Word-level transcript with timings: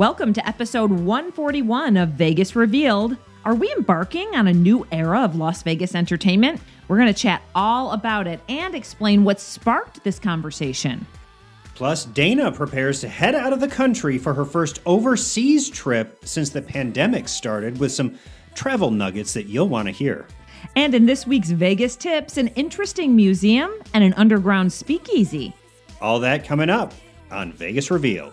Welcome 0.00 0.32
to 0.32 0.48
episode 0.48 0.90
141 0.90 1.98
of 1.98 2.08
Vegas 2.12 2.56
Revealed. 2.56 3.18
Are 3.44 3.54
we 3.54 3.70
embarking 3.70 4.34
on 4.34 4.46
a 4.46 4.52
new 4.54 4.86
era 4.90 5.20
of 5.20 5.36
Las 5.36 5.62
Vegas 5.62 5.94
entertainment? 5.94 6.58
We're 6.88 6.96
going 6.96 7.12
to 7.12 7.20
chat 7.20 7.42
all 7.54 7.90
about 7.92 8.26
it 8.26 8.40
and 8.48 8.74
explain 8.74 9.24
what 9.24 9.38
sparked 9.38 10.02
this 10.02 10.18
conversation. 10.18 11.06
Plus, 11.74 12.06
Dana 12.06 12.50
prepares 12.50 13.02
to 13.02 13.10
head 13.10 13.34
out 13.34 13.52
of 13.52 13.60
the 13.60 13.68
country 13.68 14.16
for 14.16 14.32
her 14.32 14.46
first 14.46 14.80
overseas 14.86 15.68
trip 15.68 16.20
since 16.24 16.48
the 16.48 16.62
pandemic 16.62 17.28
started 17.28 17.78
with 17.78 17.92
some 17.92 18.18
travel 18.54 18.90
nuggets 18.90 19.34
that 19.34 19.48
you'll 19.48 19.68
want 19.68 19.86
to 19.86 19.92
hear. 19.92 20.26
And 20.76 20.94
in 20.94 21.04
this 21.04 21.26
week's 21.26 21.50
Vegas 21.50 21.94
tips, 21.94 22.38
an 22.38 22.48
interesting 22.48 23.14
museum 23.14 23.70
and 23.92 24.02
an 24.02 24.14
underground 24.14 24.72
speakeasy. 24.72 25.52
All 26.00 26.20
that 26.20 26.46
coming 26.46 26.70
up 26.70 26.94
on 27.30 27.52
Vegas 27.52 27.90
Revealed. 27.90 28.32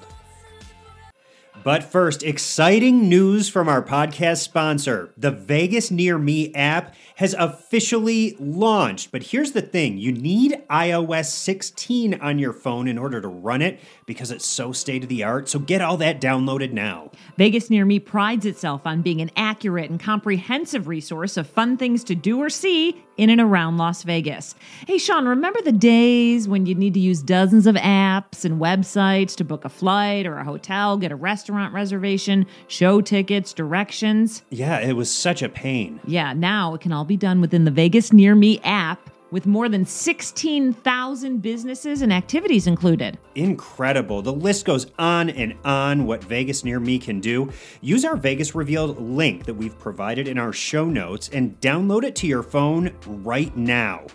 But 1.67 1.83
first, 1.83 2.23
exciting 2.23 3.09
news 3.09 3.49
from 3.49 3.67
our 3.67 3.83
podcast 3.83 4.37
sponsor. 4.37 5.11
The 5.17 5.31
Vegas 5.31 5.91
Near 5.91 6.17
Me 6.17 6.53
app 6.53 6.95
has 7.15 7.33
officially 7.33 8.37
launched. 8.39 9.11
But 9.11 9.23
here's 9.23 9.51
the 9.51 9.61
thing 9.61 9.97
you 9.97 10.13
need 10.13 10.63
iOS 10.69 11.25
16 11.25 12.21
on 12.21 12.39
your 12.39 12.53
phone 12.53 12.87
in 12.87 12.97
order 12.97 13.19
to 13.19 13.27
run 13.27 13.61
it 13.61 13.81
because 14.05 14.31
it's 14.31 14.47
so 14.47 14.71
state 14.71 15.03
of 15.03 15.09
the 15.09 15.25
art. 15.25 15.49
So 15.49 15.59
get 15.59 15.81
all 15.81 15.97
that 15.97 16.21
downloaded 16.21 16.71
now. 16.71 17.11
Vegas 17.35 17.69
Near 17.69 17.83
Me 17.83 17.99
prides 17.99 18.45
itself 18.45 18.87
on 18.87 19.01
being 19.01 19.19
an 19.19 19.31
accurate 19.35 19.89
and 19.89 19.99
comprehensive 19.99 20.87
resource 20.87 21.35
of 21.35 21.49
fun 21.49 21.75
things 21.75 22.01
to 22.05 22.15
do 22.15 22.41
or 22.41 22.49
see 22.49 23.03
in 23.17 23.29
and 23.29 23.41
around 23.41 23.77
Las 23.77 24.03
Vegas. 24.03 24.55
Hey, 24.85 24.97
Sean, 24.97 25.27
remember 25.27 25.61
the 25.61 25.71
days 25.71 26.47
when 26.47 26.65
you'd 26.65 26.77
need 26.77 26.93
to 26.93 26.99
use 26.99 27.21
dozens 27.21 27.67
of 27.67 27.75
apps 27.75 28.45
and 28.45 28.61
websites 28.61 29.35
to 29.35 29.43
book 29.43 29.65
a 29.65 29.69
flight 29.69 30.25
or 30.25 30.37
a 30.37 30.43
hotel, 30.43 30.97
get 30.97 31.11
a 31.11 31.15
restaurant 31.15 31.73
reservation, 31.73 32.45
show 32.67 33.01
tickets, 33.01 33.53
directions? 33.53 34.43
Yeah, 34.49 34.79
it 34.79 34.93
was 34.93 35.11
such 35.11 35.41
a 35.41 35.49
pain. 35.49 35.99
Yeah, 36.05 36.33
now 36.33 36.73
it 36.75 36.81
can 36.81 36.91
all 36.91 37.05
be 37.05 37.17
done 37.17 37.41
within 37.41 37.65
the 37.65 37.71
Vegas 37.71 38.13
Near 38.13 38.35
Me 38.35 38.59
app 38.63 39.09
with 39.31 39.45
more 39.45 39.69
than 39.69 39.85
16,000 39.85 41.41
businesses 41.41 42.01
and 42.01 42.13
activities 42.13 42.67
included. 42.67 43.17
Incredible. 43.35 44.21
The 44.21 44.33
list 44.33 44.65
goes 44.65 44.87
on 44.97 45.29
and 45.29 45.55
on 45.65 46.05
what 46.05 46.23
Vegas 46.23 46.63
Near 46.63 46.79
Me 46.79 46.99
can 46.99 47.19
do. 47.19 47.51
Use 47.81 48.05
our 48.05 48.15
Vegas 48.15 48.55
Revealed 48.55 49.01
link 49.01 49.45
that 49.45 49.53
we've 49.53 49.77
provided 49.79 50.27
in 50.27 50.37
our 50.37 50.53
show 50.53 50.85
notes 50.85 51.29
and 51.29 51.59
download 51.59 52.03
it 52.03 52.15
to 52.17 52.27
your 52.27 52.43
phone 52.43 52.93
right 53.05 53.55
now. 53.55 54.05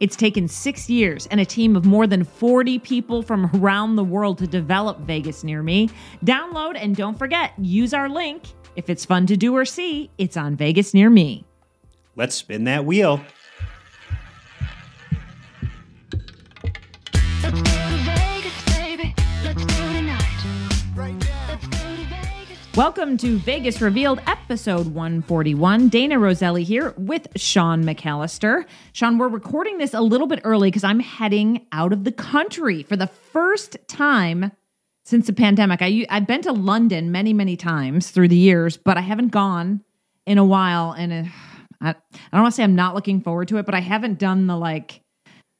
It's 0.00 0.14
taken 0.14 0.46
six 0.46 0.88
years 0.88 1.26
and 1.26 1.40
a 1.40 1.44
team 1.44 1.74
of 1.74 1.84
more 1.84 2.06
than 2.06 2.22
40 2.22 2.78
people 2.78 3.20
from 3.20 3.50
around 3.54 3.96
the 3.96 4.04
world 4.04 4.38
to 4.38 4.46
develop 4.46 5.00
Vegas 5.00 5.42
Near 5.42 5.62
Me. 5.62 5.90
Download 6.24 6.76
and 6.80 6.94
don't 6.94 7.18
forget, 7.18 7.52
use 7.58 7.92
our 7.92 8.08
link. 8.08 8.44
If 8.76 8.88
it's 8.88 9.04
fun 9.04 9.26
to 9.26 9.36
do 9.36 9.56
or 9.56 9.64
see, 9.64 10.10
it's 10.18 10.36
on 10.36 10.54
Vegas 10.54 10.94
Near 10.94 11.10
Me. 11.10 11.44
Let's 12.14 12.36
spin 12.36 12.64
that 12.64 12.84
wheel. 12.84 13.20
Welcome 22.78 23.16
to 23.16 23.38
Vegas 23.38 23.80
Revealed, 23.80 24.20
episode 24.28 24.94
141. 24.94 25.88
Dana 25.88 26.16
Roselli 26.16 26.62
here 26.62 26.94
with 26.96 27.26
Sean 27.34 27.82
McAllister. 27.82 28.66
Sean, 28.92 29.18
we're 29.18 29.26
recording 29.26 29.78
this 29.78 29.94
a 29.94 30.00
little 30.00 30.28
bit 30.28 30.40
early 30.44 30.68
because 30.70 30.84
I'm 30.84 31.00
heading 31.00 31.66
out 31.72 31.92
of 31.92 32.04
the 32.04 32.12
country 32.12 32.84
for 32.84 32.94
the 32.94 33.08
first 33.08 33.76
time 33.88 34.52
since 35.04 35.26
the 35.26 35.32
pandemic. 35.32 35.82
I, 35.82 36.06
I've 36.08 36.28
been 36.28 36.42
to 36.42 36.52
London 36.52 37.10
many, 37.10 37.32
many 37.32 37.56
times 37.56 38.12
through 38.12 38.28
the 38.28 38.36
years, 38.36 38.76
but 38.76 38.96
I 38.96 39.00
haven't 39.00 39.32
gone 39.32 39.82
in 40.24 40.38
a 40.38 40.44
while. 40.44 40.92
And 40.92 41.12
uh, 41.12 41.30
I, 41.80 41.88
I 41.88 41.94
don't 42.30 42.42
want 42.42 42.54
to 42.54 42.56
say 42.56 42.62
I'm 42.62 42.76
not 42.76 42.94
looking 42.94 43.22
forward 43.22 43.48
to 43.48 43.56
it, 43.56 43.66
but 43.66 43.74
I 43.74 43.80
haven't 43.80 44.20
done 44.20 44.46
the 44.46 44.56
like 44.56 45.00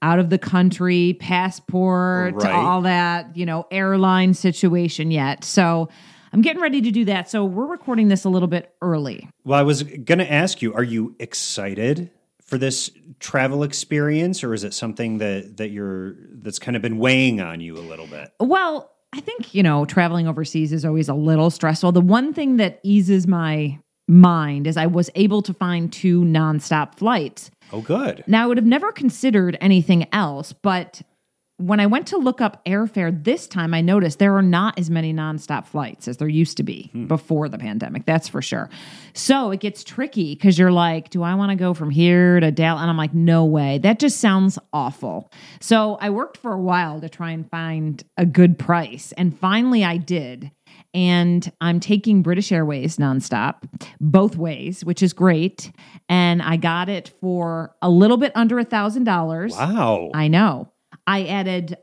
out 0.03 0.21
of 0.21 0.31
the 0.31 0.39
country 0.39 1.17
passport, 1.19 2.35
Right. 2.37 2.55
all 2.55 2.83
that, 2.83 3.37
you 3.37 3.45
know, 3.45 3.67
airline 3.73 4.35
situation 4.35 5.11
yet. 5.11 5.43
So 5.43 5.89
I'm 6.33 6.43
getting 6.43 6.63
ready 6.63 6.81
to 6.83 6.91
do 6.91 7.05
that. 7.07 7.31
So 7.31 7.45
we're 7.45 7.67
recording 7.67 8.09
this 8.09 8.25
a 8.25 8.29
little 8.29 8.49
bit 8.49 8.75
early. 8.83 9.29
Well, 9.45 9.59
I 9.59 9.63
was 9.63 9.83
going 9.83 10.19
to 10.19 10.31
ask 10.31 10.63
you, 10.63 10.75
are 10.75 10.83
you 10.83 11.15
excited 11.19 12.11
for 12.43 12.59
this 12.59 12.91
travel 13.21 13.63
experience 13.63 14.43
or 14.43 14.55
is 14.55 14.65
it 14.65 14.73
something 14.73 15.19
that 15.19 15.59
that 15.59 15.69
you're 15.69 16.15
that's 16.33 16.59
kind 16.59 16.77
of 16.77 16.83
been 16.83 16.99
weighing 16.99 17.41
on 17.41 17.61
you 17.61 17.77
a 17.77 17.81
little 17.81 18.07
bit? 18.07 18.33
Well, 18.41 18.91
I 19.13 19.21
think, 19.21 19.55
you 19.55 19.63
know, 19.63 19.85
traveling 19.85 20.29
overseas 20.29 20.73
is 20.73 20.85
always 20.85 21.09
a 21.09 21.15
little 21.15 21.51
stressful. 21.51 21.93
The 21.93 22.01
one 22.01 22.33
thing 22.35 22.57
that 22.57 22.81
eases 22.83 23.27
my 23.27 23.79
mind 24.07 24.67
is 24.67 24.77
I 24.77 24.87
was 24.87 25.11
able 25.15 25.43
to 25.43 25.55
find 25.55 25.93
two 25.93 26.23
nonstop 26.23 26.97
flights. 26.97 27.51
Oh, 27.73 27.81
good. 27.81 28.25
Now, 28.27 28.45
I 28.45 28.47
would 28.47 28.57
have 28.57 28.67
never 28.67 28.93
considered 28.93 29.59
anything 29.61 30.07
else, 30.13 30.53
but 30.53 31.03
when 31.59 31.81
I 31.81 31.87
went 31.87 32.07
to 32.09 32.17
look 32.17 32.41
up 32.41 32.65
airfare 32.65 33.25
this 33.25 33.49
time, 33.49 33.75
I 33.75 33.81
noticed 33.81 34.21
there 34.21 34.37
are 34.37 34.43
not 34.43 34.79
as 34.79 34.91
many 34.91 35.13
nonstop 35.13 35.67
flights 35.67 36.07
as 36.07 36.17
there 36.19 36.29
used 36.29 36.57
to 36.59 36.63
be 36.63 36.91
hmm. 36.93 37.07
before 37.07 37.49
the 37.49 37.59
pandemic. 37.59 38.07
That's 38.07 38.29
for 38.29 38.41
sure. 38.41 38.71
So 39.13 39.51
it 39.51 39.59
gets 39.59 39.83
tricky 39.83 40.37
because 40.37 40.57
you're 40.57 40.71
like, 40.71 41.11
do 41.11 41.25
I 41.25 41.35
want 41.35 41.51
to 41.51 41.57
go 41.57 41.75
from 41.75 41.91
here 41.91 42.39
to 42.39 42.53
Dallas? 42.53 42.83
And 42.83 42.89
I'm 42.89 42.97
like, 42.97 43.13
no 43.13 43.45
way. 43.45 43.79
That 43.79 43.99
just 43.99 44.21
sounds 44.21 44.57
awful. 44.73 45.33
So 45.61 45.99
I 46.01 46.11
worked 46.11 46.37
for 46.37 46.53
a 46.53 46.61
while 46.61 47.01
to 47.01 47.09
try 47.09 47.33
and 47.33 47.49
find 47.51 48.05
a 48.17 48.25
good 48.25 48.57
price. 48.57 49.13
And 49.17 49.37
finally, 49.37 49.85
I 49.85 49.97
did. 49.97 50.53
And 50.95 51.51
I'm 51.61 51.81
taking 51.81 52.23
British 52.23 52.53
Airways 52.53 52.99
nonstop, 52.99 53.69
both 54.01 54.37
ways, 54.37 54.85
which 54.85 55.03
is 55.03 55.13
great. 55.13 55.73
And 56.09 56.41
I 56.41 56.57
got 56.57 56.89
it 56.89 57.13
for 57.21 57.75
a 57.83 57.91
little 57.91 58.17
bit 58.17 58.31
under 58.37 58.61
a 58.61 58.65
thousand 58.65 59.05
dollars. 59.05 59.55
Wow. 59.55 60.11
I 60.15 60.29
know. 60.29 60.71
I 61.09 61.25
added 61.25 61.77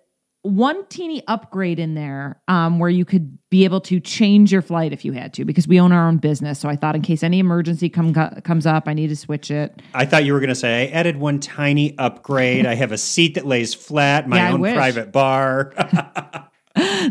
one 0.43 0.85
teeny 0.85 1.23
upgrade 1.27 1.79
in 1.79 1.95
there 1.95 2.39
um, 2.47 2.77
where 2.77 2.89
you 2.91 3.03
could 3.03 3.39
be 3.49 3.63
able 3.65 3.81
to 3.81 3.99
change 3.99 4.51
your 4.51 4.61
flight 4.61 4.93
if 4.93 5.03
you 5.03 5.11
had 5.11 5.33
to, 5.33 5.43
because 5.43 5.67
we 5.67 5.79
own 5.79 5.91
our 5.91 6.07
own 6.07 6.17
business. 6.17 6.59
So 6.59 6.69
I 6.69 6.75
thought, 6.75 6.95
in 6.95 7.01
case 7.01 7.23
any 7.23 7.39
emergency 7.39 7.89
come 7.89 8.13
comes 8.13 8.67
up, 8.67 8.87
I 8.87 8.93
need 8.93 9.07
to 9.07 9.15
switch 9.15 9.49
it. 9.49 9.81
I 9.95 10.05
thought 10.05 10.23
you 10.23 10.33
were 10.33 10.39
going 10.39 10.49
to 10.49 10.55
say 10.55 10.83
I 10.87 10.91
added 10.91 11.17
one 11.17 11.39
tiny 11.39 11.97
upgrade. 11.97 12.67
I 12.67 12.75
have 12.75 12.91
a 12.91 12.97
seat 12.99 13.33
that 13.33 13.47
lays 13.47 13.73
flat, 13.73 14.29
my 14.29 14.37
Yeah, 14.37 14.53
own 14.53 14.61
private 14.61 15.11
bar. 15.11 15.73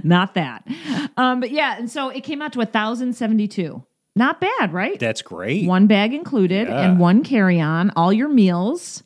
Not 0.04 0.34
that, 0.34 0.66
um, 1.16 1.41
but 1.41 1.50
yeah. 1.50 1.76
And 1.78 1.91
so 1.91 2.10
it 2.10 2.22
came 2.22 2.41
out 2.42 2.53
to 2.53 2.60
a 2.60 2.66
thousand 2.66 3.14
seventy 3.14 3.48
two. 3.48 3.82
Not 4.14 4.41
bad, 4.41 4.72
right? 4.72 5.00
That's 5.00 5.22
great. 5.22 5.66
one 5.66 5.88
bag 5.88 6.14
included 6.14 6.69
Yeah. 6.69 6.82
and 6.82 7.00
one 7.00 7.24
carry 7.24 7.60
on, 7.60 7.91
all 7.97 8.12
your 8.12 8.28
meals, 8.28 9.03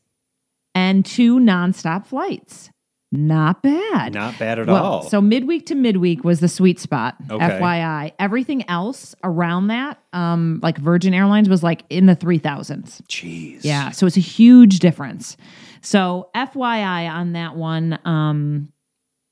and 0.75 1.03
two 1.07 1.39
nonstop 1.39 2.07
flights. 2.07 2.71
Not 3.11 3.63
bad. 3.63 4.13
Not 4.13 4.39
bad 4.39 4.59
at 4.59 4.67
Well, 4.67 4.85
all. 4.85 5.03
So 5.03 5.21
midweek 5.23 5.67
to 5.67 5.75
midweek 5.75 6.25
was 6.25 6.41
the 6.41 6.49
sweet 6.49 6.79
spot. 6.79 7.17
Okay. 7.31 7.43
FYI. 7.59 8.13
Everything 8.19 8.69
else 8.69 9.15
around 9.25 9.69
that, 9.69 9.99
um, 10.13 10.61
like 10.63 10.77
Virgin 10.77 11.15
Airlines, 11.15 11.49
was 11.49 11.63
like 11.63 11.85
in 11.89 12.05
the 12.05 12.15
three 12.15 12.39
thousands. 12.39 13.01
Jeez. 13.09 13.61
Yeah. 13.63 13.91
So 13.91 14.07
it's 14.07 14.19
a 14.19 14.21
huge 14.21 14.81
difference. 14.81 15.39
So 15.81 16.29
FYI 16.35 17.09
on 17.11 17.33
that 17.33 17.57
one. 17.57 17.99
Um, 18.05 18.73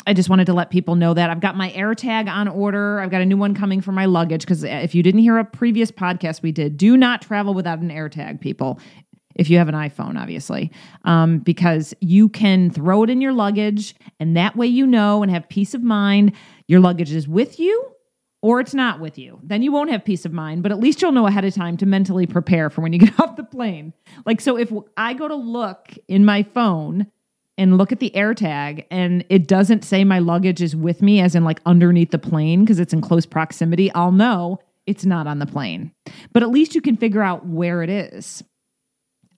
I 0.08 0.14
just 0.14 0.28
wanted 0.30 0.44
to 0.46 0.54
let 0.54 0.70
people 0.70 0.94
know 0.94 1.12
that 1.14 1.30
I've 1.30 1.40
got 1.40 1.56
my 1.56 1.70
AirTag 1.72 2.28
on 2.28 2.46
order. 2.46 3.00
I've 3.00 3.10
got 3.10 3.22
a 3.22 3.26
new 3.26 3.36
one 3.36 3.54
coming 3.54 3.80
for 3.80 3.90
my 3.90 4.04
luggage 4.04 4.42
because 4.42 4.62
if 4.62 4.94
you 4.94 5.02
didn't 5.02 5.20
hear 5.20 5.36
a 5.36 5.44
previous 5.44 5.90
podcast 5.90 6.42
we 6.42 6.52
did, 6.52 6.76
do 6.76 6.96
not 6.96 7.22
travel 7.22 7.54
without 7.54 7.80
an 7.80 7.90
AirTag, 7.90 8.40
people. 8.40 8.78
If 9.36 9.48
you 9.50 9.58
have 9.58 9.68
an 9.68 9.74
iPhone, 9.74 10.20
obviously, 10.20 10.72
um, 11.04 11.38
because 11.38 11.94
you 12.00 12.28
can 12.28 12.70
throw 12.70 13.04
it 13.04 13.10
in 13.10 13.20
your 13.20 13.32
luggage, 13.32 13.94
and 14.18 14.36
that 14.36 14.56
way 14.56 14.66
you 14.66 14.86
know 14.86 15.22
and 15.22 15.30
have 15.30 15.48
peace 15.48 15.74
of 15.74 15.82
mind 15.82 16.32
your 16.68 16.80
luggage 16.80 17.12
is 17.12 17.28
with 17.28 17.60
you 17.60 17.92
or 18.42 18.60
it's 18.60 18.74
not 18.74 19.00
with 19.00 19.18
you. 19.18 19.40
Then 19.42 19.62
you 19.62 19.72
won't 19.72 19.90
have 19.90 20.04
peace 20.04 20.24
of 20.24 20.32
mind, 20.32 20.62
but 20.62 20.70
at 20.70 20.78
least 20.78 21.00
you'll 21.00 21.12
know 21.12 21.26
ahead 21.26 21.44
of 21.44 21.54
time 21.54 21.76
to 21.78 21.86
mentally 21.86 22.26
prepare 22.26 22.70
for 22.70 22.80
when 22.80 22.92
you 22.92 22.98
get 23.06 23.18
off 23.18 23.36
the 23.36 23.44
plane. 23.44 23.92
Like, 24.24 24.40
so 24.40 24.56
if 24.56 24.72
I 24.96 25.14
go 25.14 25.28
to 25.28 25.34
look 25.34 25.92
in 26.08 26.24
my 26.24 26.42
phone 26.42 27.06
and 27.58 27.78
look 27.78 27.92
at 27.92 28.00
the 28.00 28.12
AirTag 28.14 28.84
and 28.90 29.24
it 29.30 29.48
doesn't 29.48 29.84
say 29.84 30.04
my 30.04 30.18
luggage 30.18 30.62
is 30.62 30.76
with 30.76 31.02
me, 31.02 31.20
as 31.20 31.34
in 31.34 31.44
like 31.44 31.60
underneath 31.66 32.10
the 32.10 32.18
plane 32.18 32.60
because 32.60 32.78
it's 32.78 32.92
in 32.92 33.00
close 33.00 33.26
proximity, 33.26 33.92
I'll 33.94 34.12
know 34.12 34.60
it's 34.86 35.04
not 35.04 35.26
on 35.26 35.38
the 35.38 35.46
plane. 35.46 35.92
But 36.32 36.42
at 36.42 36.50
least 36.50 36.74
you 36.74 36.80
can 36.80 36.96
figure 36.96 37.22
out 37.22 37.46
where 37.46 37.82
it 37.82 37.90
is. 37.90 38.44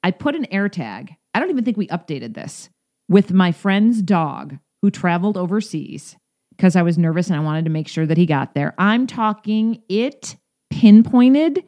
I 0.02 0.10
put 0.10 0.34
an 0.34 0.46
AirTag, 0.52 1.16
I 1.34 1.40
don't 1.40 1.50
even 1.50 1.64
think 1.64 1.76
we 1.76 1.88
updated 1.88 2.34
this, 2.34 2.68
with 3.08 3.32
my 3.32 3.52
friend's 3.52 4.02
dog 4.02 4.58
who 4.82 4.90
traveled 4.90 5.36
overseas 5.36 6.16
because 6.56 6.76
I 6.76 6.82
was 6.82 6.98
nervous 6.98 7.28
and 7.28 7.36
I 7.36 7.40
wanted 7.42 7.64
to 7.64 7.70
make 7.70 7.88
sure 7.88 8.06
that 8.06 8.18
he 8.18 8.26
got 8.26 8.54
there. 8.54 8.74
I'm 8.78 9.06
talking 9.06 9.82
it 9.88 10.36
pinpointed 10.70 11.64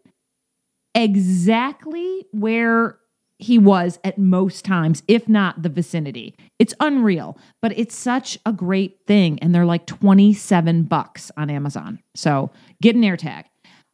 exactly 0.95 2.27
where 2.33 2.99
he 3.39 3.57
was 3.57 3.99
at 4.05 4.19
most 4.19 4.65
times, 4.65 5.03
if 5.09 5.29
not 5.29 5.63
the 5.63 5.71
vicinity. 5.71 6.37
It's 6.59 6.75
unreal, 6.79 7.39
but 7.63 7.77
it's 7.79 7.97
such 7.97 8.39
a 8.45 8.53
great 8.53 8.99
thing. 9.07 9.39
And 9.41 9.55
they're 9.55 9.65
like 9.65 9.87
27 9.87 10.83
bucks 10.83 11.31
on 11.37 11.49
Amazon. 11.49 12.01
So 12.15 12.51
get 12.83 12.97
an 12.97 13.03
AirTag. 13.03 13.45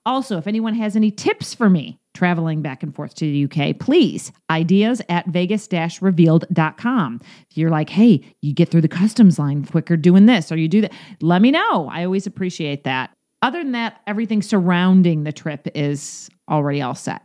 Also, 0.06 0.38
if 0.38 0.46
anyone 0.46 0.72
has 0.72 0.94
any 0.94 1.10
tips 1.10 1.52
for 1.52 1.68
me 1.68 1.98
traveling 2.14 2.62
back 2.62 2.84
and 2.84 2.94
forth 2.94 3.14
to 3.16 3.24
the 3.24 3.44
UK, 3.44 3.76
please 3.78 4.30
ideas 4.48 5.02
at 5.08 5.26
vegas 5.26 5.68
revealed.com. 6.00 7.20
If 7.50 7.58
you're 7.58 7.70
like, 7.70 7.90
hey, 7.90 8.22
you 8.40 8.54
get 8.54 8.70
through 8.70 8.82
the 8.82 8.88
customs 8.88 9.36
line 9.38 9.64
quicker 9.64 9.96
doing 9.96 10.26
this 10.26 10.52
or 10.52 10.56
you 10.56 10.68
do 10.68 10.80
that, 10.82 10.92
let 11.20 11.42
me 11.42 11.50
know. 11.50 11.88
I 11.90 12.04
always 12.04 12.26
appreciate 12.26 12.84
that. 12.84 13.10
Other 13.42 13.62
than 13.62 13.72
that, 13.72 14.00
everything 14.06 14.42
surrounding 14.42 15.24
the 15.24 15.32
trip 15.32 15.66
is 15.74 16.30
already 16.48 16.80
all 16.80 16.94
set. 16.94 17.22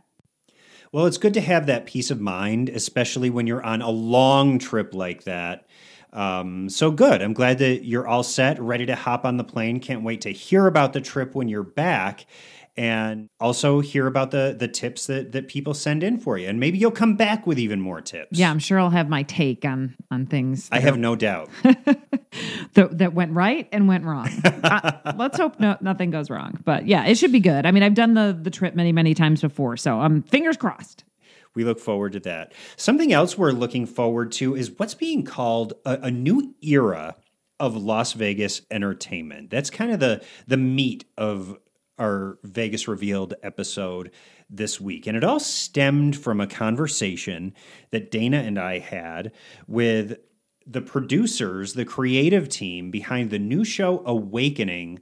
Well, 0.92 1.06
it's 1.06 1.18
good 1.18 1.34
to 1.34 1.40
have 1.40 1.66
that 1.66 1.86
peace 1.86 2.10
of 2.10 2.20
mind, 2.20 2.68
especially 2.68 3.30
when 3.30 3.46
you're 3.46 3.64
on 3.64 3.80
a 3.80 3.90
long 3.90 4.58
trip 4.58 4.92
like 4.92 5.24
that. 5.24 5.68
Um, 6.12 6.68
so 6.68 6.90
good. 6.90 7.22
I'm 7.22 7.32
glad 7.32 7.58
that 7.58 7.84
you're 7.84 8.06
all 8.06 8.22
set, 8.22 8.60
ready 8.60 8.84
to 8.84 8.94
hop 8.94 9.24
on 9.24 9.38
the 9.38 9.44
plane. 9.44 9.80
Can't 9.80 10.02
wait 10.02 10.20
to 10.22 10.30
hear 10.30 10.66
about 10.66 10.92
the 10.92 11.00
trip 11.00 11.34
when 11.34 11.48
you're 11.48 11.62
back 11.62 12.26
and 12.76 13.28
also 13.38 13.80
hear 13.80 14.06
about 14.06 14.30
the 14.30 14.56
the 14.58 14.68
tips 14.68 15.06
that 15.06 15.32
that 15.32 15.46
people 15.48 15.74
send 15.74 16.02
in 16.02 16.18
for 16.18 16.38
you 16.38 16.48
and 16.48 16.58
maybe 16.58 16.78
you'll 16.78 16.90
come 16.90 17.16
back 17.16 17.46
with 17.46 17.58
even 17.58 17.80
more 17.80 18.00
tips 18.00 18.38
Yeah, 18.38 18.50
I'm 18.50 18.58
sure 18.58 18.78
I'll 18.80 18.90
have 18.90 19.08
my 19.08 19.22
take 19.24 19.64
on 19.64 19.94
on 20.10 20.26
things. 20.26 20.68
i 20.72 20.80
have 20.80 20.94
are- 20.94 20.98
no 20.98 21.14
doubt 21.16 21.50
that, 22.74 22.98
that 22.98 23.14
went 23.14 23.32
right 23.32 23.68
and 23.72 23.88
went 23.88 24.04
wrong. 24.04 24.28
uh, 24.44 25.12
let's 25.16 25.38
hope 25.38 25.60
no, 25.60 25.76
nothing 25.80 26.10
goes 26.10 26.30
wrong. 26.30 26.58
But 26.64 26.86
yeah, 26.86 27.04
it 27.06 27.16
should 27.18 27.32
be 27.32 27.40
good. 27.40 27.66
I 27.66 27.70
mean, 27.70 27.82
I've 27.82 27.94
done 27.94 28.14
the 28.14 28.38
the 28.40 28.50
trip 28.50 28.74
many 28.74 28.92
many 28.92 29.14
times 29.14 29.40
before, 29.40 29.76
so 29.76 30.00
um, 30.00 30.22
fingers 30.22 30.56
crossed. 30.56 31.04
we 31.54 31.64
look 31.64 31.78
forward 31.78 32.12
to 32.12 32.20
that 32.20 32.52
something 32.76 33.12
else 33.12 33.36
we're 33.36 33.50
looking 33.52 33.84
forward 33.86 34.32
to 34.32 34.54
is 34.56 34.70
what's 34.78 34.94
being 34.94 35.24
called 35.24 35.74
a, 35.84 35.98
a 36.04 36.10
new 36.10 36.54
era 36.62 37.16
of 37.60 37.76
las 37.76 38.14
vegas 38.14 38.62
entertainment 38.70 39.50
that's 39.50 39.68
kind 39.70 39.92
of 39.92 40.00
the 40.00 40.22
the 40.46 40.56
meat 40.56 41.04
of 41.18 41.58
our 41.98 42.38
vegas 42.42 42.88
revealed 42.88 43.34
episode 43.42 44.10
this 44.48 44.80
week 44.80 45.06
and 45.06 45.16
it 45.16 45.24
all 45.24 45.40
stemmed 45.40 46.16
from 46.16 46.40
a 46.40 46.46
conversation 46.46 47.54
that 47.90 48.10
dana 48.10 48.38
and 48.38 48.58
i 48.58 48.78
had 48.78 49.32
with 49.66 50.18
the 50.66 50.80
producers, 50.80 51.74
the 51.74 51.84
creative 51.84 52.48
team 52.48 52.90
behind 52.90 53.30
the 53.30 53.38
new 53.38 53.64
show 53.64 54.02
Awakening 54.06 55.00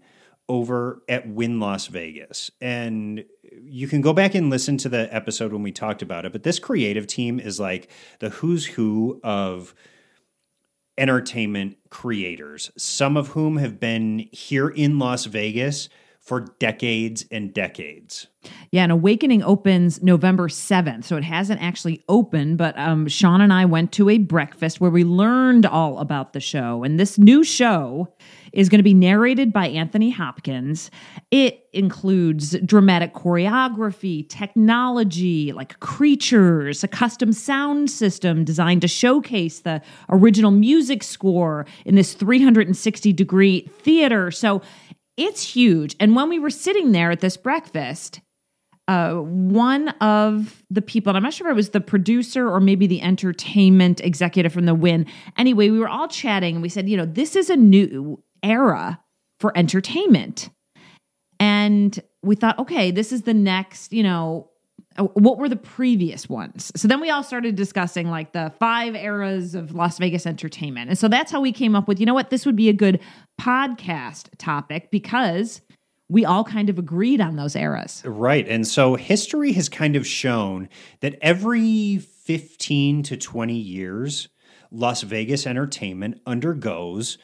over 0.48 1.02
at 1.08 1.28
Wynn 1.28 1.60
Las 1.60 1.86
Vegas. 1.86 2.50
And 2.60 3.24
you 3.52 3.86
can 3.86 4.00
go 4.00 4.12
back 4.12 4.34
and 4.34 4.50
listen 4.50 4.76
to 4.78 4.88
the 4.88 5.12
episode 5.14 5.52
when 5.52 5.62
we 5.62 5.72
talked 5.72 6.02
about 6.02 6.24
it, 6.24 6.32
but 6.32 6.42
this 6.42 6.58
creative 6.58 7.06
team 7.06 7.38
is 7.38 7.60
like 7.60 7.90
the 8.18 8.30
who's 8.30 8.66
who 8.66 9.20
of 9.22 9.74
entertainment 10.98 11.78
creators, 11.88 12.70
some 12.76 13.16
of 13.16 13.28
whom 13.28 13.58
have 13.58 13.78
been 13.78 14.28
here 14.32 14.68
in 14.68 14.98
Las 14.98 15.26
Vegas 15.26 15.88
for 16.30 16.42
decades 16.60 17.24
and 17.32 17.52
decades. 17.52 18.28
Yeah, 18.70 18.84
and 18.84 18.92
Awakening 18.92 19.42
opens 19.42 20.00
November 20.00 20.46
7th. 20.46 21.02
So 21.02 21.16
it 21.16 21.24
hasn't 21.24 21.60
actually 21.60 22.04
opened, 22.08 22.56
but 22.56 22.78
um, 22.78 23.08
Sean 23.08 23.40
and 23.40 23.52
I 23.52 23.64
went 23.64 23.90
to 23.94 24.08
a 24.08 24.18
breakfast 24.18 24.80
where 24.80 24.92
we 24.92 25.02
learned 25.02 25.66
all 25.66 25.98
about 25.98 26.32
the 26.32 26.38
show. 26.38 26.84
And 26.84 27.00
this 27.00 27.18
new 27.18 27.42
show 27.42 28.14
is 28.52 28.68
going 28.68 28.78
to 28.78 28.84
be 28.84 28.94
narrated 28.94 29.52
by 29.52 29.66
Anthony 29.66 30.10
Hopkins. 30.10 30.92
It 31.32 31.66
includes 31.72 32.56
dramatic 32.60 33.12
choreography, 33.12 34.28
technology, 34.28 35.52
like 35.52 35.80
creatures, 35.80 36.84
a 36.84 36.88
custom 36.88 37.32
sound 37.32 37.90
system 37.90 38.44
designed 38.44 38.82
to 38.82 38.88
showcase 38.88 39.60
the 39.60 39.82
original 40.08 40.52
music 40.52 41.02
score 41.02 41.66
in 41.84 41.96
this 41.96 42.14
360 42.14 43.12
degree 43.12 43.62
theater. 43.82 44.30
So 44.30 44.62
it's 45.20 45.42
huge. 45.42 45.94
And 46.00 46.16
when 46.16 46.28
we 46.28 46.38
were 46.38 46.50
sitting 46.50 46.92
there 46.92 47.10
at 47.10 47.20
this 47.20 47.36
breakfast, 47.36 48.20
uh, 48.88 49.14
one 49.14 49.90
of 50.00 50.64
the 50.70 50.82
people, 50.82 51.10
and 51.10 51.16
I'm 51.16 51.22
not 51.22 51.34
sure 51.34 51.46
if 51.48 51.52
it 51.52 51.54
was 51.54 51.70
the 51.70 51.80
producer 51.80 52.50
or 52.50 52.58
maybe 52.58 52.86
the 52.86 53.02
entertainment 53.02 54.00
executive 54.00 54.52
from 54.52 54.66
the 54.66 54.74
Wynn. 54.74 55.06
Anyway, 55.36 55.70
we 55.70 55.78
were 55.78 55.88
all 55.88 56.08
chatting 56.08 56.56
and 56.56 56.62
we 56.62 56.68
said, 56.68 56.88
you 56.88 56.96
know, 56.96 57.04
this 57.04 57.36
is 57.36 57.50
a 57.50 57.56
new 57.56 58.22
era 58.42 58.98
for 59.38 59.56
entertainment. 59.56 60.48
And 61.38 61.98
we 62.22 62.34
thought, 62.34 62.58
okay, 62.58 62.90
this 62.90 63.12
is 63.12 63.22
the 63.22 63.34
next, 63.34 63.92
you 63.92 64.02
know, 64.02 64.49
Uh, 64.96 65.04
what 65.14 65.38
were 65.38 65.48
the 65.48 65.56
previous 65.56 66.28
ones? 66.28 66.72
So 66.74 66.88
then 66.88 67.00
we 67.00 67.10
all 67.10 67.22
started 67.22 67.54
discussing 67.54 68.10
like 68.10 68.32
the 68.32 68.52
five 68.58 68.94
eras 68.96 69.54
of 69.54 69.72
Las 69.72 69.98
Vegas 69.98 70.26
entertainment. 70.26 70.90
And 70.90 70.98
so 70.98 71.06
that's 71.06 71.30
how 71.30 71.40
we 71.40 71.52
came 71.52 71.76
up 71.76 71.86
with, 71.86 72.00
you 72.00 72.06
know 72.06 72.14
what, 72.14 72.30
this 72.30 72.44
would 72.44 72.56
be 72.56 72.68
a 72.68 72.72
good 72.72 73.00
podcast 73.40 74.28
topic 74.38 74.90
because 74.90 75.60
we 76.08 76.24
all 76.24 76.42
kind 76.42 76.68
of 76.68 76.78
agreed 76.78 77.20
on 77.20 77.36
those 77.36 77.54
eras. 77.54 78.02
Right. 78.04 78.46
And 78.48 78.66
so 78.66 78.96
history 78.96 79.52
has 79.52 79.68
kind 79.68 79.94
of 79.94 80.04
shown 80.04 80.68
that 81.00 81.16
every 81.22 81.98
15 81.98 83.04
to 83.04 83.16
20 83.16 83.54
years, 83.54 84.28
Las 84.72 85.02
Vegas 85.02 85.46
entertainment 85.46 86.20
undergoes 86.26 87.16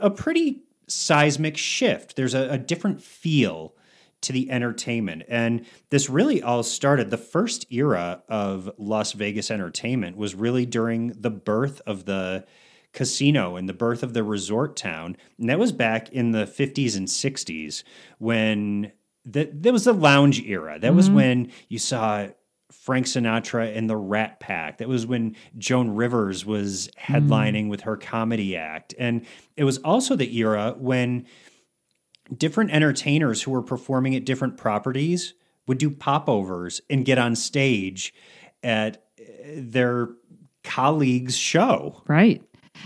a 0.00 0.10
pretty 0.10 0.64
seismic 0.88 1.56
shift. 1.56 2.16
There's 2.16 2.34
a, 2.34 2.50
a 2.50 2.58
different 2.58 3.00
feel 3.00 3.76
to 4.22 4.32
the 4.32 4.50
entertainment. 4.50 5.24
And 5.28 5.64
this 5.90 6.08
really 6.08 6.42
all 6.42 6.62
started. 6.62 7.10
The 7.10 7.18
first 7.18 7.70
era 7.70 8.22
of 8.28 8.70
Las 8.78 9.12
Vegas 9.12 9.50
entertainment 9.50 10.16
was 10.16 10.34
really 10.34 10.66
during 10.66 11.08
the 11.08 11.30
birth 11.30 11.80
of 11.86 12.04
the 12.04 12.44
casino 12.92 13.56
and 13.56 13.68
the 13.68 13.74
birth 13.74 14.02
of 14.02 14.14
the 14.14 14.22
resort 14.22 14.76
town. 14.76 15.16
And 15.38 15.48
that 15.48 15.58
was 15.58 15.72
back 15.72 16.10
in 16.10 16.32
the 16.32 16.44
50s 16.44 16.96
and 16.96 17.08
60s 17.08 17.82
when 18.18 18.92
that 19.24 19.62
that 19.62 19.72
was 19.72 19.84
the 19.84 19.92
lounge 19.92 20.40
era. 20.42 20.78
That 20.78 20.94
was 20.94 21.06
mm-hmm. 21.06 21.16
when 21.16 21.52
you 21.68 21.78
saw 21.78 22.28
Frank 22.72 23.06
Sinatra 23.06 23.76
and 23.76 23.88
the 23.88 23.96
Rat 23.96 24.40
Pack. 24.40 24.78
That 24.78 24.88
was 24.88 25.06
when 25.06 25.36
Joan 25.58 25.94
Rivers 25.94 26.44
was 26.44 26.88
mm. 26.88 27.00
headlining 27.00 27.68
with 27.68 27.82
her 27.82 27.96
comedy 27.96 28.56
act. 28.56 28.94
And 28.98 29.24
it 29.56 29.64
was 29.64 29.78
also 29.78 30.16
the 30.16 30.36
era 30.38 30.74
when 30.76 31.26
different 32.38 32.70
entertainers 32.70 33.42
who 33.42 33.50
were 33.50 33.62
performing 33.62 34.14
at 34.14 34.24
different 34.24 34.56
properties 34.56 35.34
would 35.66 35.78
do 35.78 35.90
popovers 35.90 36.80
and 36.90 37.04
get 37.04 37.18
on 37.18 37.36
stage 37.36 38.14
at 38.62 39.04
uh, 39.18 39.24
their 39.56 40.08
colleagues' 40.64 41.36
show. 41.36 42.02
Right. 42.06 42.42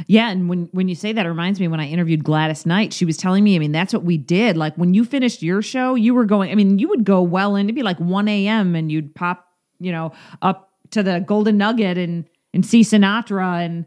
Yeah, 0.06 0.30
and 0.30 0.48
when 0.48 0.68
when 0.72 0.88
you 0.88 0.94
say 0.94 1.12
that, 1.12 1.24
it 1.24 1.28
reminds 1.28 1.60
me 1.60 1.68
when 1.68 1.80
I 1.80 1.88
interviewed 1.88 2.24
Gladys 2.24 2.66
Knight, 2.66 2.92
she 2.92 3.04
was 3.04 3.16
telling 3.16 3.44
me, 3.44 3.54
I 3.54 3.58
mean, 3.58 3.72
that's 3.72 3.92
what 3.94 4.02
we 4.02 4.18
did. 4.18 4.56
Like 4.56 4.74
when 4.74 4.94
you 4.94 5.04
finished 5.04 5.42
your 5.42 5.62
show, 5.62 5.94
you 5.94 6.12
were 6.12 6.24
going, 6.24 6.50
I 6.50 6.54
mean, 6.54 6.78
you 6.78 6.88
would 6.88 7.04
go 7.04 7.22
well 7.22 7.56
in, 7.56 7.66
it'd 7.66 7.76
be 7.76 7.82
like 7.82 7.98
1 7.98 8.28
a.m. 8.28 8.74
and 8.74 8.90
you'd 8.90 9.14
pop, 9.14 9.46
you 9.78 9.92
know, 9.92 10.12
up 10.42 10.72
to 10.90 11.02
the 11.02 11.20
Golden 11.20 11.56
Nugget 11.56 11.96
and 11.98 12.28
and 12.52 12.66
see 12.66 12.80
Sinatra 12.80 13.64
and 13.64 13.86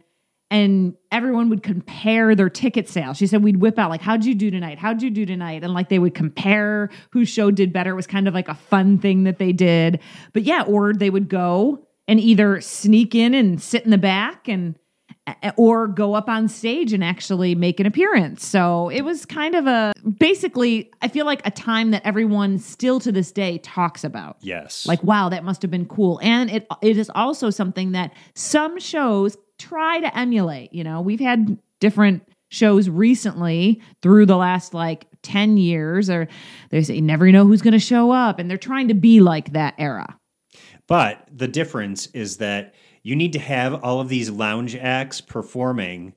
and 0.52 0.96
everyone 1.12 1.50
would 1.50 1.64
compare 1.64 2.34
their 2.36 2.50
ticket 2.50 2.90
sales. 2.90 3.18
She 3.18 3.28
said 3.28 3.44
we'd 3.44 3.58
whip 3.58 3.78
out 3.78 3.90
like, 3.90 4.02
"How'd 4.02 4.26
you 4.26 4.36
do 4.36 4.50
tonight? 4.50 4.80
How'd 4.80 5.02
you 5.02 5.10
do 5.10 5.26
tonight?" 5.26 5.64
And 5.64 5.74
like 5.74 5.90
they 5.90 6.00
would 6.00 6.16
compare 6.16 6.90
whose 7.12 7.30
show 7.30 7.52
did 7.52 7.72
better. 7.72 7.92
It 7.92 7.96
was 7.96 8.08
kind 8.08 8.28
of 8.28 8.34
like 8.34 8.48
a 8.48 8.56
fun 8.56 8.98
thing 8.98 9.24
that 9.24 9.38
they 9.38 9.52
did. 9.52 10.00
But 10.34 10.44
yeah, 10.44 10.64
or 10.64 10.94
they 10.94 11.10
would 11.10 11.30
go 11.30 11.88
and 12.08 12.20
either 12.20 12.60
sneak 12.62 13.14
in 13.14 13.34
and 13.34 13.62
sit 13.62 13.84
in 13.84 13.92
the 13.92 13.98
back 13.98 14.48
and 14.48 14.76
or 15.58 15.88
go 15.88 16.14
up 16.14 16.30
on 16.30 16.48
stage 16.48 16.94
and 16.94 17.04
actually 17.04 17.56
make 17.56 17.80
an 17.80 17.86
appearance. 17.86 18.46
So 18.46 18.90
it 18.90 19.02
was 19.02 19.26
kind 19.26 19.56
of 19.56 19.68
a 19.68 19.94
basically, 20.18 20.92
I 21.02 21.08
feel 21.08 21.26
like 21.26 21.46
a 21.46 21.52
time 21.52 21.92
that 21.92 22.02
everyone 22.06 22.58
still 22.58 23.00
to 23.02 23.12
this 23.12 23.32
day 23.32 23.60
talks 23.60 24.04
about. 24.04 24.38
Yes. 24.42 24.88
Like, 24.88 25.04
wow, 25.04 25.30
that 25.30 25.44
must 25.44 25.62
have 25.62 25.72
been 25.72 25.86
cool. 25.86 26.20
And 26.24 26.50
it 26.50 26.68
it 26.82 26.98
is 26.98 27.12
also 27.14 27.50
something 27.50 27.92
that 27.94 28.14
some 28.34 28.80
shows 28.80 29.38
try 29.60 30.00
to 30.00 30.18
emulate. 30.18 30.74
You 30.74 30.84
know, 30.84 31.02
we've 31.02 31.20
had 31.20 31.58
different 31.80 32.24
shows 32.50 32.90
recently 32.90 33.82
through 34.02 34.26
the 34.26 34.38
last 34.38 34.74
like 34.74 35.06
10 35.22 35.58
years, 35.58 36.10
or 36.10 36.28
they 36.70 36.82
say 36.82 36.96
you 36.96 37.02
never 37.02 37.32
know 37.32 37.46
who's 37.46 37.62
gonna 37.62 37.78
show 37.80 38.12
up, 38.12 38.40
and 38.40 38.50
they're 38.50 38.58
trying 38.58 38.88
to 38.88 38.94
be 38.96 39.20
like 39.20 39.54
that 39.54 39.76
era. 39.78 40.18
But 40.88 41.28
the 41.32 41.48
difference 41.48 42.08
is 42.08 42.38
that 42.38 42.74
you 43.04 43.16
need 43.16 43.34
to 43.34 43.40
have 43.40 43.84
all 43.84 44.00
of 44.02 44.10
these 44.10 44.30
lounge 44.30 44.76
acts 44.76 45.22
performing 45.22 46.16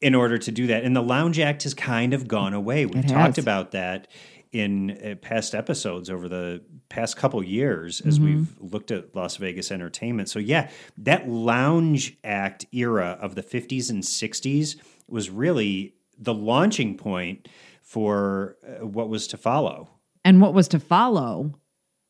in 0.00 0.14
order 0.14 0.38
to 0.38 0.50
do 0.50 0.66
that. 0.66 0.84
And 0.84 0.94
the 0.94 1.02
lounge 1.02 1.38
act 1.38 1.62
has 1.62 1.74
kind 1.74 2.14
of 2.14 2.28
gone 2.28 2.54
away. 2.54 2.86
We've 2.86 3.06
talked 3.06 3.38
about 3.38 3.72
that 3.72 4.08
in 4.52 4.90
uh, 4.90 5.14
past 5.16 5.54
episodes 5.54 6.08
over 6.08 6.28
the 6.28 6.62
past 6.94 7.16
couple 7.16 7.42
years 7.42 8.00
as 8.02 8.18
Mm-hmm. 8.18 8.24
we've 8.24 8.72
looked 8.72 8.90
at 8.90 9.14
Las 9.14 9.36
Vegas 9.36 9.70
entertainment. 9.72 10.28
So 10.28 10.38
yeah, 10.38 10.70
that 10.98 11.28
lounge 11.28 12.16
act 12.22 12.66
era 12.72 13.18
of 13.20 13.34
the 13.34 13.42
50s 13.42 13.90
and 13.90 14.02
60s 14.02 14.76
was 15.08 15.30
really 15.30 15.94
the 16.18 16.34
launching 16.34 16.96
point 16.96 17.48
for 17.82 18.56
uh, 18.66 18.86
what 18.86 19.08
was 19.08 19.26
to 19.28 19.36
follow. 19.36 19.88
And 20.24 20.40
what 20.40 20.54
was 20.54 20.68
to 20.68 20.80
follow 20.80 21.52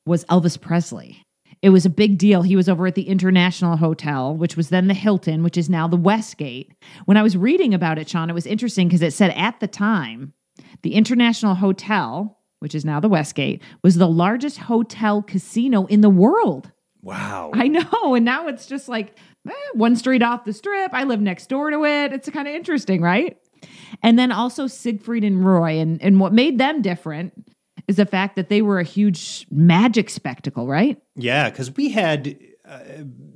was 0.07 0.25
Elvis 0.27 0.61
Presley. 0.61 1.23
it 1.63 1.71
was 1.71 1.87
a 1.87 1.91
big 1.91 2.19
deal. 2.19 2.43
He 2.43 2.57
was 2.57 2.69
over 2.69 2.87
at 2.87 2.95
the 2.95 3.09
International 3.09 3.77
Hotel, 3.79 4.37
which 4.37 4.57
was 4.57 4.69
then 4.69 4.87
the 4.89 4.95
Hilton, 4.95 5.43
which 5.43 5.57
is 5.57 5.71
now 5.71 5.89
the 5.89 5.97
Westgate. 5.97 6.73
When 7.07 7.17
I 7.17 7.23
was 7.23 7.37
reading 7.39 7.73
about 7.73 7.99
it, 7.99 8.09
Sean, 8.09 8.29
it 8.29 8.35
was 8.35 8.47
interesting 8.47 8.87
because 8.87 9.01
it 9.03 9.13
said 9.15 9.31
at 9.31 9.59
the 9.61 9.67
time, 9.67 10.35
the 10.83 10.95
International 10.95 11.55
Hotel, 11.55 12.39
which 12.65 12.75
is 12.75 12.83
now 12.83 12.99
the 12.99 13.11
Westgate, 13.11 13.61
was 13.83 13.97
the 13.97 14.09
largest 14.09 14.57
hotel 14.57 15.21
casino 15.21 15.85
in 15.85 16.01
the 16.01 16.09
world. 16.09 16.73
Wow. 17.03 17.51
I 17.53 17.69
know. 17.69 18.15
And 18.15 18.25
now 18.25 18.49
it's 18.49 18.67
just 18.67 18.89
like 18.89 19.19
eh, 19.47 19.53
one 19.75 19.97
street 19.97 20.23
off 20.23 20.47
the 20.47 20.55
strip. 20.55 20.95
I 20.95 21.05
live 21.05 21.21
next 21.21 21.51
door 21.51 21.71
to 21.71 21.85
it. 21.85 22.15
It's 22.15 22.31
kind 22.31 22.49
of 22.49 22.55
interesting, 22.55 23.03
right? 23.03 23.37
And 24.03 24.19
then 24.19 24.33
also 24.33 24.67
Siegfried 24.67 25.25
and 25.25 25.45
Roy. 25.45 25.79
And, 25.79 26.01
and 26.01 26.19
what 26.19 26.33
made 26.33 26.57
them 26.57 26.81
different 26.81 27.35
is 27.87 27.97
the 27.97 28.07
fact 28.07 28.35
that 28.37 28.49
they 28.49 28.63
were 28.63 28.81
a 28.81 28.85
huge 28.85 29.47
magic 29.51 30.09
spectacle, 30.09 30.67
right? 30.67 30.99
Yeah, 31.17 31.51
because 31.51 31.71
we 31.71 31.91
had 31.91 32.39
uh, 32.67 32.79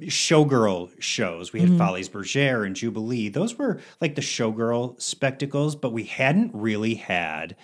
showgirl 0.04 0.90
shows. 1.00 1.52
We 1.52 1.60
had 1.60 1.76
Follies 1.76 2.08
Bergère 2.08 2.64
and 2.64 2.74
Jubilee. 2.74 3.28
Those 3.28 3.58
were 3.58 3.78
like 4.00 4.14
the 4.14 4.22
showgirl 4.22 4.98
spectacles, 5.02 5.76
but 5.76 5.92
we 5.92 6.04
hadn't 6.04 6.52
really 6.54 6.94
had 6.94 7.54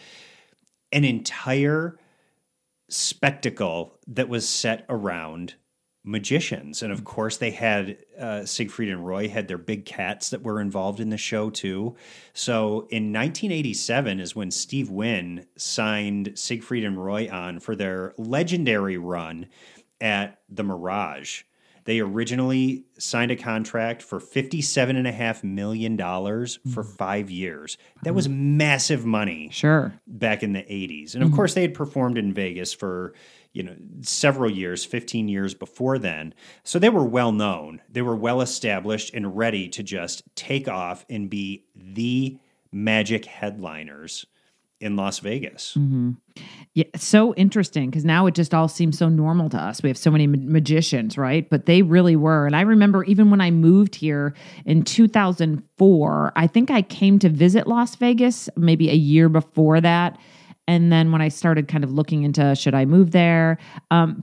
an 0.95 1.05
entire 1.05 1.99
spectacle 2.89 3.99
that 4.07 4.29
was 4.29 4.49
set 4.49 4.87
around 4.89 5.55
magicians. 6.05 6.83
And 6.83 6.93
of 6.93 7.03
course, 7.05 7.39
they 7.39 7.51
had 7.51 7.97
uh, 8.19 8.45
Siegfried 8.45 8.91
and 8.91 9.05
Roy 9.05 9.29
had 9.29 9.49
their 9.49 9.59
big 9.59 9.87
cats 9.87 10.31
that 10.31 10.43
were 10.43 10.61
involved 10.61 11.01
in 11.01 11.09
the 11.09 11.17
show 11.19 11.51
too. 11.51 11.97
So 12.35 12.87
in 12.91 13.13
1987 13.13 14.21
is 14.21 14.37
when 14.37 14.51
Steve 14.51 14.91
Wynn 14.91 15.47
signed 15.57 16.33
Siegfried 16.39 16.85
and 16.85 17.03
Roy 17.03 17.29
on 17.31 17.59
for 17.59 17.75
their 17.75 18.15
legendary 18.19 18.99
run 18.99 19.47
at 20.01 20.41
the 20.49 20.63
Mirage. 20.63 21.43
They 21.85 22.01
originally 22.01 22.85
signed 22.99 23.31
a 23.31 23.37
contract 23.37 24.03
for 24.03 24.19
$57.5 24.19 25.45
million 25.45 25.97
for 25.99 26.83
hmm. 26.83 26.97
five 26.97 27.31
years. 27.31 27.77
That 28.03 28.11
hmm. 28.11 28.17
was 28.17 28.29
massive 28.29 29.05
money 29.05 29.51
Sure. 29.53 29.95
back 30.07 30.43
in 30.43 30.53
the 30.53 30.63
80s. 30.63 31.15
And 31.15 31.23
of 31.23 31.31
hmm. 31.31 31.37
course, 31.37 31.55
they 31.55 31.63
had 31.63 31.75
performed 31.75 32.19
in 32.19 32.33
Vegas 32.33 32.73
for, 32.73 33.15
you 33.53 33.63
know, 33.63 33.77
several 34.01 34.51
years, 34.51 34.85
15 34.85 35.29
years 35.29 35.55
before 35.55 35.99
then. 35.99 36.35
So 36.63 36.79
they 36.79 36.89
were 36.89 37.05
well 37.05 37.33
known. 37.33 37.83
They 37.89 38.03
were 38.03 38.17
well 38.17 38.41
established 38.41 39.13
and 39.15 39.37
ready 39.37 39.69
to 39.69 39.83
just 39.83 40.23
take 40.35 40.69
off 40.69 41.05
and 41.11 41.29
be 41.29 41.65
the 41.75 42.39
magic 42.73 43.27
headliners 43.27 44.27
in 44.85 44.97
Las 44.97 45.19
Vegas. 45.21 45.77
Yeah, 46.75 46.85
so 46.95 47.35
interesting 47.35 47.89
because 47.89 48.05
now 48.05 48.27
it 48.27 48.35
just 48.35 48.53
all 48.53 48.69
seems 48.69 48.99
so 48.99 49.09
normal 49.09 49.49
to 49.49 49.57
us. 49.57 49.83
We 49.83 49.89
have 49.89 49.97
so 49.97 50.11
many 50.11 50.27
ma- 50.27 50.37
magicians, 50.41 51.17
right? 51.17 51.49
But 51.49 51.65
they 51.65 51.81
really 51.81 52.17
were. 52.17 52.47
And 52.47 52.55
I 52.55 52.61
remember 52.61 53.03
even 53.05 53.31
when 53.31 53.41
I 53.41 53.51
moved 53.51 53.95
here 53.95 54.35
in 54.67 54.83
2004, 54.83 56.33
I 56.37 56.47
think 56.47 56.71
I 56.71 56.83
came 56.83 57.19
to 57.21 57.31
visit 57.31 57.67
Las 57.67 57.97
Vegas 57.97 58.51
maybe 58.57 58.91
a 58.91 58.95
year 58.95 59.31
before 59.31 59.81
that. 59.81 60.19
And 60.69 60.93
then 60.93 61.13
when 61.13 61.23
I 61.23 61.29
started 61.29 61.67
kind 61.67 61.83
of 61.83 61.91
looking 61.91 62.23
into 62.23 62.55
should 62.55 62.75
I 62.75 62.85
move 62.85 63.13
there, 63.13 63.59
um, 63.91 64.23